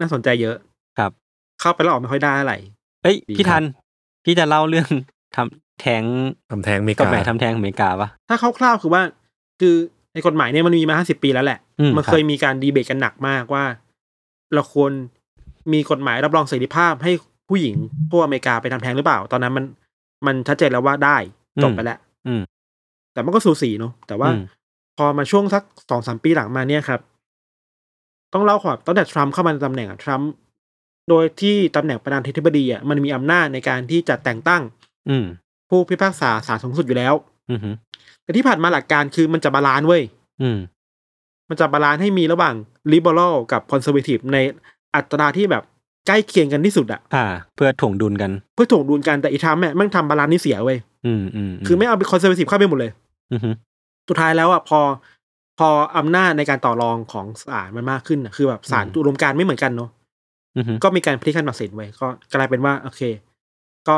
[0.00, 0.56] น่าสนใจเยอะ
[0.98, 1.10] ครับ
[1.60, 2.54] เข้าไปแล้วออกไม่ค่อยได้อะไร
[3.02, 3.64] เอ้ยดีพี่ครับทัน
[4.24, 4.88] พี่จะเล่าเรื่อง
[5.36, 6.02] ทำแทง
[6.50, 9.02] ทำแท้งเมกฎกาหมายทำแทงอเมริกาปะถ้าคร่าวๆคือว่า
[9.60, 9.76] คือ
[10.12, 13.64] ในกฎหมายเนี่ยมันมีมาห้าสิบปีแล้วแหละอืมมันครับเคยมีการดีเบตกันหนักมากว่า
[14.54, 14.92] เราควร
[15.72, 17.12] มีกฎหมายรับรองเสรีภาพให้
[17.48, 17.74] ผู้หญิง
[18.10, 19.64] พวกอเมริกาไปทำแท้งหรือเปล่า ตอนนั้นมัน
[20.26, 21.16] มันชัดเจนแล้วว่าได้
[21.62, 22.42] จบไปแล้วอืม
[23.12, 24.42] แต่มันก็สูสีเนาะแต่ว่าอืม
[24.96, 27.00] พอมาช่วงสักสองสามปีหลังมาเนี่ยครับ
[28.32, 30.30] ต้องเล่าความตั้งแต่ทรัมป์เข้ามาในตำแหน่งอะทรัมป์
[31.08, 34.62] โดยที่ตำแหน่งประธานาธิบดีอะมันมีอำนาจในการที่จะแต่งตั้ง
[35.08, 35.24] อืม
[35.70, 37.14] ผู้พิพากษาศาลสูงสุดอยู่แล้ว
[37.50, 37.74] อืมหือ
[38.22, 40.02] แต่ที่ผ่านมาหลักการคือมันจะ balance เว้ย
[40.42, 40.58] อืม
[41.48, 42.54] มันจะ balance ให้มีระหว่าง
[42.92, 44.38] liberal กับ conservative ใน
[44.96, 45.62] อัตราที่แบบ
[46.06, 52.90] ใกล้เคียงกันที่สุดอะอ่า เพื่อถ่วงดุลกัน เพื่อถ่วงดุลกันแต่อีทรัมป์เนี่ยแม่งทำ balance นี่เสียเว้ยอืมอืมคือแม่งเอา conservative เข้าไปหมดเลย
[53.32, 53.54] อืมหือ
[54.08, 54.80] สุดท้ายแล้วอะพอ
[55.58, 59.90] พออำนาจในการต่อรองของศาลมันมากขึ้นอะคือแบบศาลอุดมการณ์ไม่เหมือนกันเนาะ
[60.56, 63.02] อืมหือก็มีการพลิกคำตัดสินไว้ก็กลายเป็นว่า โอเค
[63.88, 63.96] ก็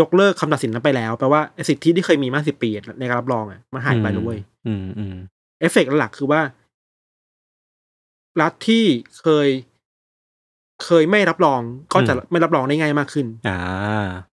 [0.00, 2.70] ยกเลิกคำตัดสินนั้นไปแล้วแปลว่าไอ้สิทธิที่เคยมีมาสิบปี
[3.00, 5.14] ในการรับรองอะมันหายไปเลยเว้ยอืมอืม
[5.60, 6.40] เอฟเฟกต์หลักๆคือว่า
[8.40, 8.84] รัฐที่
[9.20, 9.48] เคย
[10.84, 11.60] เคยไม่รับรอง
[11.92, 13.58] ก็จะไม่รับรองได้ง่ายมากขึ้น อ่า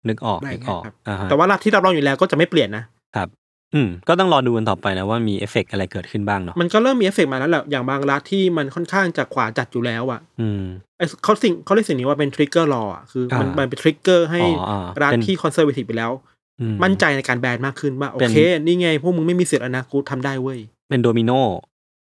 [0.09, 2.85] นึกออกได้นึกออกครับอ่าฮะแต่ว่ารัฐที่รับรองอยู่แล้วก็จะไม่เปลี่ยนนะ
[3.17, 3.29] ครับ
[3.75, 10.63] อืมก็ต้องรอดูกันต่อไปนะว่ามีเอฟเฟกต์อะไรเกิดขึ้นบ้างเนาะมันก็เริ่มมีเอฟเฟกต์มาแล้วแหละอย่างบางรัฐที่มันค่อนข้างจะขวาจัดอยู่แล้วอะอืม
[10.99, 16.13] ไอ้เขาสิ่งเขาเรียกสิ่งนี้ว่าเป็น trigger law อะคือมันอ่ามันเป็น trigger ให้อ๋ออ่ารัฐที่เป็น conservative ไปแล้ว
[16.61, 21.31] อืมมั่นใจในการแบนมากขึ้นว่าเป็นโอเค นี่ไง พวกมึงไม่มีสิทธิ์แล้วนะกูทำได้เว้ยเป็นโดมิโน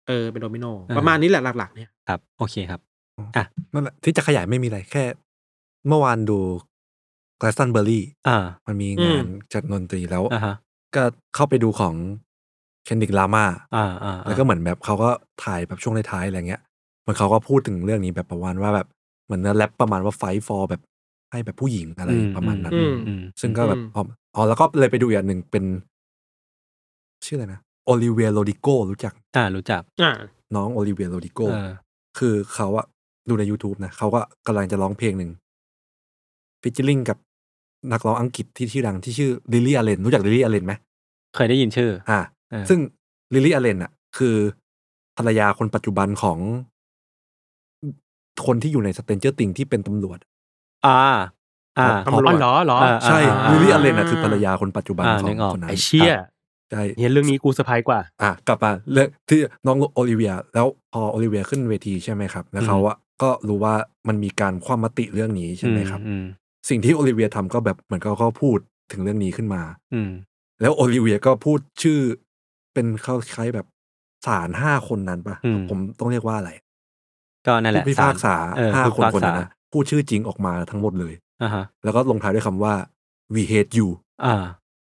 [0.08, 2.80] เออเป็นโดมิโนอ่าประมาณนี้แหละหลักๆเนี่ยครับโอเคครับ
[3.36, 5.04] อะนั่นแหละที่จะขยายไม่มีอะไรแค่
[5.88, 6.39] เมื่อวานดู
[7.41, 10.56] g l a s t o n b u r y อ่ามันมีงานอืมจัดดนตรีแล้วอ่าฮะ
[10.95, 11.04] ก็
[11.36, 11.95] เข้าไปดูของ
[12.86, 15.10] Kendrick Lamar อ่าอ่าแล้วก็เหมือนแบบเขาก็
[15.43, 16.62] ถ่ายแบบช่วงท้ายๆอะไรเงี้ย
[17.01, 18.88] เหมือนเขาก็พูดถึงเรื่องนี้แบบประมาณว่าแบบ
[19.25, 20.82] เหมือนแรปประมาณว่า fight for แบบ
[21.32, 24.04] ให้แบบผู้หญิงอะไรประมาณนั้นอืมอืมซึ่งก็แบบอืมอ๋อ
[24.36, 25.63] อ๋อแล้วก็เลยไปดูอีกอันหนึ่งเป็น
[27.25, 30.12] ชื่ออะไรนะ Olivia Rodrigo รู้จัก อ่ารู้จักอ่า
[30.56, 31.69] น้อง Olivia Rodrigo เออ
[32.17, 32.86] คือเขาอะ
[33.30, 35.32] ดูใน YouTube นะเขาก็กำลังจะร้องเพลงหนึ่ง
[36.62, 37.17] featuring กับ
[37.91, 40.74] นักร้องอังกฤษที่ชื่อดังที่ชื่อ Lily Allen รู้จัก Lily Allen ไหม
[41.36, 42.20] เคยได้ยินชื่อ อ่า
[42.52, 42.80] เออซึ่ง
[43.34, 44.36] Lily Allen อะคือ
[45.17, 46.38] ภรรยาคนปัจจุบันของ
[48.46, 50.20] คนที่อยู่ใน Stranger Things ที่เป็นตำรวจ
[50.86, 51.00] อ่า
[51.80, 56.13] อ่าตำรวจอ๋อเหรอเหรออ่าใช่อ่า Lily Allen อะคือภรรยาคนปัจจุบันอ่าของนึกออกคนนั้นไอเชี่ย
[56.72, 63.74] ใช่เห็นเรื่องนี้กูเซอร์ไพรส์กว่า อะกลับมาเรื่องที่น้องโอลิเวีย แล้วพอโอลิเวียขึ้นเวทีใช่ไหมครับ แล้วเขาอะก็รู้ว่า
[64.08, 66.26] มันมีการความมติเรื่องนี้ใช่ไหมครับอืม
[66.69, 68.58] สิ่งที่โอลิเวียทำก็แบบเหมือนเขาก็พูด
[68.91, 69.62] ถึงเรื่องนี้ขึ้นมา
[69.93, 70.12] อืม
[70.62, 72.00] แล้วโอลิเวียก็พูดชื่อ
[72.74, 73.67] เป็นเขาคล้ายแบบ
[74.26, 76.52] ศาลห้าคนนั้นปะอืมผมต้องเรียกว่าอะไร
[77.47, 82.74] ก็นั่นแหละผู้พิพากษาเออผู้คนพิพากษาห้าคนคนนั้นนะพูดชื่อจริงออกมาทั้งหมดเลยอ่าฮะแล้วก็ลงท้ายด้วยคำว่า
[83.34, 83.88] we hate you
[84.26, 84.36] อ่า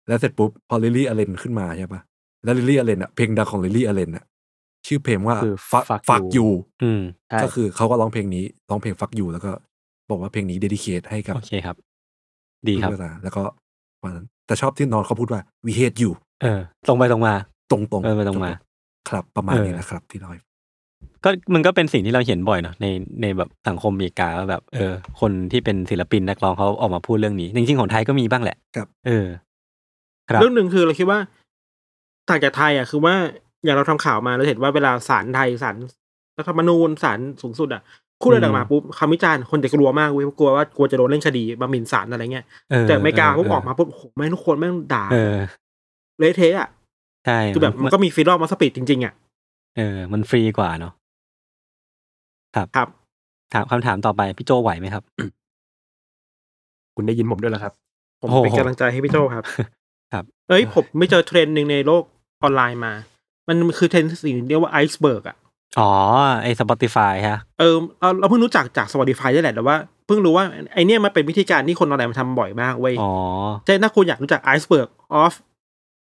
[0.07, 2.01] แล้วเสร็จปุ๊บพอ Lily Allen ขึ้นมาใช่ปะ
[2.43, 4.25] แล้ว Lily Allen อะเพลงดังของ Lily Allen อะ
[4.87, 6.49] ชื่อเพลงว่าคือ fuck Fuck fuck You you
[6.83, 9.51] อืมใช่ก็คือเขาก็ร้องเพลงนี้ร้องเพลง fuck you แล้วก็
[10.09, 11.75] บอกว่าเพลงนี้ dedicate ให้กับโอเคครับ
[12.67, 13.43] ดีครับผู้พิพากษาแล้วก็
[14.03, 17.33] วันนั้นแต่ชอบที่น้องเขาพูดว่า we hate you เออ ตรงไปตรงมา
[17.71, 18.51] ตรงตรงเออไม่ต้องมา
[19.09, 20.39] ครับประมาณเออนี้นะครับ ที่เราให้
[21.23, 22.85] ก็มันก็เป็นสิ่งที่เราเห็นบ่อยเนาะใน
[23.21, 29.27] ในแบบสังคมอเมริกาว่าแบบ เออ คนที่เป็นศิลปินนักร้องเขาออกมาพูดเรื่องนี้ จริงๆของไทยก็มีบ้างแหละครับ เออ
[30.29, 31.19] ครับ เรื่องหนึ่งคือเราคิดว่า
[32.29, 33.15] ต่างจากไทยอะคือว่า
[33.63, 35.75] อย่างเราทำข่าวมาเราเห็นว่าเวลาศาลไทยศาล
[36.37, 37.81] รัฐธรรมนูญศาลสูงสุดอะ
[38.21, 45.37] พูดอะไรออกมาปุ๊บคำวิจารณ์คนจะกลัวมากเว้ยกลัวว่ากลัวจะโดนเล่นคดีบาหมินศาลอะไรเงี้ยเออแต่อเมริกาปุ๊บเออกมาปุ๊บโอ้โหแม่งทุกคนแม่งด่าเออ
[46.19, 46.69] เละเทะอะ
[47.25, 49.13] ใช่คือแบบมันก็มีฟรีดอมมาสปีดจริงๆอะ
[49.77, 50.93] เออ มันฟรีกว่าเนาะ
[52.55, 52.87] ครับครับ
[53.53, 55.03] ถามคำถามต่อไปพี่โจไหวไหมครับ
[56.95, 57.73] คุณได้ยินผมด้วยเหรอครับ
[58.21, 59.43] ผมโอ้โหเป็นกำลังใจให้พี่โจครับ
[60.13, 62.03] ครับ เอ้ยผมไปเจอเทรนด์หนึ่งในโลก
[62.43, 62.93] ออนไลน์มา
[63.47, 65.37] มันคือเทรนด์สิ่งที่เรียกว่า iceberg อะ
[65.79, 65.91] อ๋อ
[66.43, 69.75] ไอ้ Spotify ฮะ เออเราเราเพิ่งรู้จักจาก Spotify ได้แหละ แต่ว่า
[70.07, 73.13] เพิ่งรู้ว่าไอเนี้ยมันเป็นวิธีการที่คนออนไลน์มาทำบ่อยมากเว้ยอ๋อ
[73.65, 74.87] ใช่ถ้าคุณอยากรู้จัก Iceberg
[75.23, 75.33] of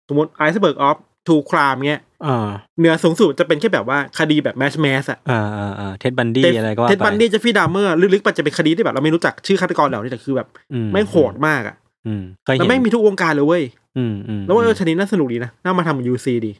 [0.07, 2.47] สมมติ Iceberg of True Crime เงี้ยอ่า
[2.79, 11.75] เนื้อสูงสุดจะเป็นแค่แบบว่าคดีแบบ mass mass อะอ่าอ่าอ่า Ted Bundy อะไรก็ว่าไป Ted Bundy Jeffrey Dahmer ลึกๆไปจะเป็นคดีที่แบบเราไม่รู้จักชื่อฆาตกรเหล่านี้แต่คือแบบอืไม่งโหดมากอะ
[12.07, 13.63] อืมก็เห็แล้วนไม่งมีทุกวงการเลยเว้ย
[13.97, 16.51] อืมอืมแล้วว่าเออชนิดน่าสนุกดีนะน่ามาทำยูซีดี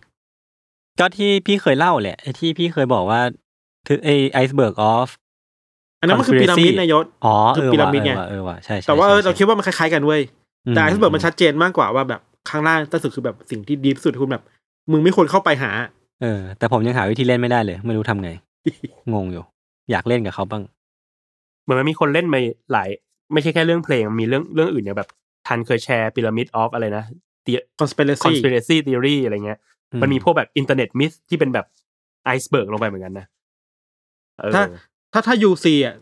[0.99, 3.21] ก็ที่พี่เคยเล่าแหละไอ้ที่พี่เคยบอกว่า
[3.88, 5.10] คือไอ้ไอซ์เบิร์กออฟ
[5.99, 10.21] อันนั้นมันคือ Conspiracy พีระมิดนายศอ๋อคืเอออพีระว่ะมิดไงเออว่ะเออว่ะใช่ใช่แต่ว่าเออใช่เราคิดว่ามันคล้ายๆกันเว้ย
[10.67, 14.43] อืมแต่ไอซ์เบิร์กมันชัดเจนมากกว่าว่าแบบข้างล่างใต้สุดคือแบบสิ่งที่ดีที่สุดคุณแบบ
[14.91, 15.71] มึงไม่ควรเข้าไปหา
[16.21, 18.29] เออ แต่ผมยังหาวิธีเล่นไม่ได้เลย ไม่รู้ทำไง
[19.13, 19.43] งงอยู่
[19.91, 20.63] อยากเล่นกับเขาบ้าง
[21.63, 22.39] เหมือนมันมีคนเล่นมา
[22.71, 22.89] หลาย
[23.33, 25.10] ไม่ใช่แค่เรื่องเพลงมันมีเรื่องเรื่องอื่นอย่างแบบ
[25.47, 27.03] ทันเคยแชร์พีระมิด of อะไรนะ
[27.79, 31.65] conspiracy conspiracy theory อะไรเงี้ยอื มมันมีพวกแบบ internet myth ที่เป็นแบบ
[32.26, 33.26] iceberg ลงไปเหมือนกันนะ
[34.39, 34.63] เออถ้า
[35.13, 35.95] ถ้าถ้า UC อะ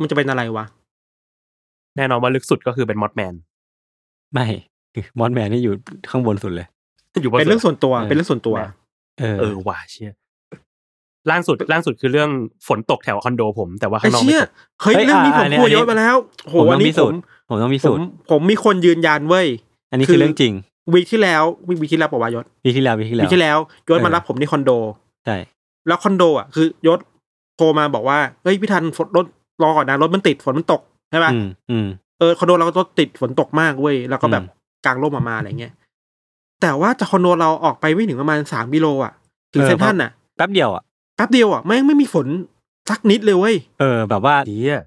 [0.00, 0.64] มันจะเป็นอะไรวะ
[1.96, 3.34] แน่นอนว่าลึกสุดก็คือเป็นมอดแมน
[4.32, 4.46] ไม่
[5.18, 5.74] มอนแมนนี่อยู่
[6.10, 6.66] ข้างบนสุดเลย
[7.22, 8.56] อยู่บนเป็นเรื่องส่วนตัวเออเป็นเรื่องส่วนตัว
[9.20, 10.12] เออเออว่ะเชี่ย
[11.30, 12.30] ล่างสุดล่างสุดคือเรื่อง
[12.68, 14.48] ฝนตกแถวคอนโดผมแต่ว่าไอ้ข้างนอกไม่เชี่ยตก
[14.82, 16.16] เฮ้ยเฮ้ยเรื่องนี้ผอ่ามอันนี้พูดเยอัอะนนี้ไปแล้ว
[16.48, 19.46] โหผมต้อัอนงนี้พิสูผจมน์ผมต้องพิผสูมจน์ผมมีคนยืนยันเว้ย
[19.90, 20.52] อันนี้คืคืออเรื่องจริง
[20.92, 24.70] วีคที่แล้ววีวีคที่แล้วปะวะยศปีที่แล้วปีที่แล้วีวคที่แล้วยศเออมารับผมที่คอนโด
[25.26, 25.36] ใช่
[25.86, 26.98] แล้วคอนโดอะคือยศ
[27.56, 29.26] โทรมาบอกว่าเฮ้ยพี่ทันฝนรถ
[29.62, 31.86] รอก่อนนะรถมันติดฝนมันตกใช่ป่ะอืมอืม
[32.18, 35.72] เออคอนโดเราก็รถติดฝนตกมากเว้ยแล้วก็แบบอืมกางร่มออกมาอะไรเงี้ย
[36.62, 39.12] แต่ว่าจากคอนโดเราออกไปไม่ถึงประมาณสามกิโลอะ
[39.52, 40.82] ถึงเซนทรัลน่ะแป๊บเดียวอะ
[41.16, 42.26] แป๊บเดียวอะแม่งไม่มีฝน
[42.90, 44.80] สักนิดเลยเว้ยเออ แบบว่าเชี่ย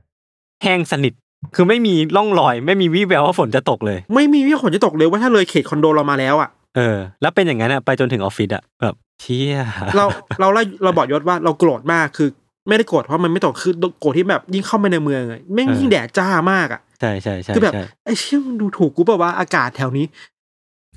[0.64, 1.14] แห้งสนิท
[1.56, 9.58] คือไม่มีร่องรอย ไม่มีวี่แววว่าฝนจะตกเลย ไม่มีวี่ฝนจะตกเลยว่าถ้าเลยเขตคอนโดเรามาแล้วอะเออ แล้วเป็นอย่างนั้นอะไปจนถึงออฟฟิศอะแบบเชี่ย
[9.96, 10.06] เรา
[10.40, 12.30] เราไล่เราบอกยศว่าเราโกรธมากคือ
[12.68, 20.06] ไม่ได้โกรธเพราะมันไม่ตกคือโกรธที่แบบยิ่งเข้ามาในเมืองอะแม่งยิ่งแดดจ้ามากอะใช่ใช่ใช่คือแบบใช่ไอ้เชี่ยมึงดูถูกกูเปล่าวะอากาศแถวนี้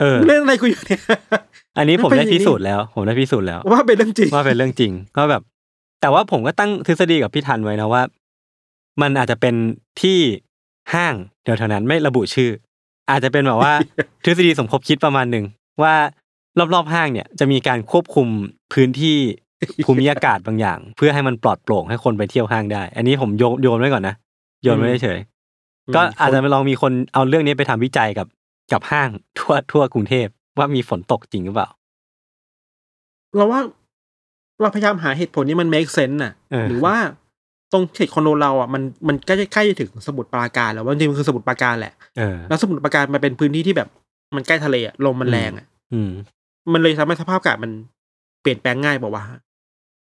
[0.00, 1.02] เออมึงเล่นอะไรกูอยู่เนี่ย
[1.78, 5.42] อันนี้ผมมันเป็นได้อย่างนี้พิสูจน์แล้ว ผมได้พิสูจน์แล้ว ว่าเป็นเรื่องจริงว่าเป็นเรื่องจริงก็แบบ
[6.00, 8.02] แต่ว่าผมก็ตั้งทฤษฎีกับพี่ทันไว้นะว่า
[9.02, 9.54] มันอาจจะเป็น
[10.02, 10.18] ที่
[10.94, 12.50] ห้างแถวๆนั้นไม่ระบุชื่อ
[13.10, 13.72] อาจจะเป็นแบบว่า
[14.24, 15.44] ทฤษฎีสมคบคิดประมาณหนึ่ง
[15.82, 15.94] ว่า
[16.74, 18.26] รอบๆห้างเนี่ยจะมีการควบคุม
[18.72, 19.18] พื้นที่
[19.84, 24.14] ภูมิอากาศบางอย่าง เพื่อให้มันปลอดโปร่งให้คนไปเที่ยวห้างได้ อันนี้ผมโยนโยนไว้ก่อนนะ
[24.62, 28.26] โยนไว้เฉยๆก็อาจจะลองมีคนเอาเรื่องนี้ไปทำวิจัยกับ
[28.72, 29.08] กับห้าง
[29.38, 30.26] ทั่วทั่วกรุงเทพ
[30.58, 31.68] ว่ามีฝนตกจริงหรือเปล่า
[33.36, 33.60] เราว่า
[34.60, 36.96] เราพยายามหาเหตุผลที่มัน make sense น่ะเออหรือว่า
[37.72, 43.88] ตรงเขตคอนโดเราอะมันมันใกล้ใกล้จะถึงสมุทรปราการแล้วว่าจริงๆมันคือสมุทรปราการแหละเออแล้วสมุทรปราการมันเป็นพื้นที่ที่แบบ
[44.36, 46.10] มันใกล้ทะเลอะลมมันแรงอะอืม
[46.72, 47.70] มันเลยทำให้สภาพอากาศมัน
[48.42, 49.40] เปลี่ยนแปลงง่ายบอกว่าวะ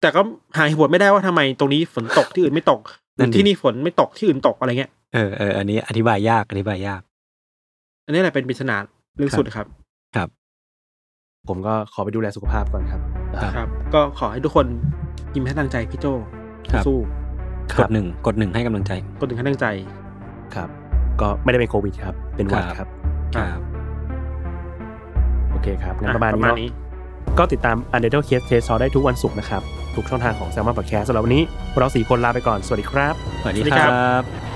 [0.01, 0.21] แต่ก็
[0.57, 2.79] หาเหตุผลไม่ได้ว่าทำไมตรงนี้ฝนตกที่อื่นไม่ตก
[3.17, 7.01] หนั่รืนอดิที่นี่ฝนไม่ตกที่อื่นตกอะไรเงี้ยเออเอออันนี้อธิบายยากอธิบายยาก
[8.05, 8.75] อันนี้แหละเป็นปริศนา
[9.17, 9.67] เรื่องสุดครับ
[10.15, 10.29] ครับ
[11.47, 13.01] ผมก็ขอไปดูแลสุขภาพก่อนครับ
[13.41, 14.65] ครับครับก็ขอให้ทุกคน
[15.33, 16.05] ยิ้มให้ตั้งใจพี่โจ
[17.73, 19.65] ครับสู้กดหนึ่งกดหนึ่งให้กำลังใจกดถึงให้ตั้งใจ
[20.55, 20.69] ครับ
[21.21, 22.87] ก็ไม่ได้เป็นโควิดครับ เป็นหวัดครับ
[23.35, 23.61] ครับครับ
[25.51, 26.69] โอเคครับงั้นอะประมาณประนี้มาณเนาะนี้
[27.39, 29.61] ก็ติดตาม u n d e r t a l e Case Test ได้ทุกวันศุกร์นะครับ
[29.95, 34.50] ทุกช่องทางของ s ซ l m o n Podcast สำหรับวันนี้พวกเราสี่คนลาไปก่อน สวัสดีครับ สวัสดีสวัสดีคครัรับ บ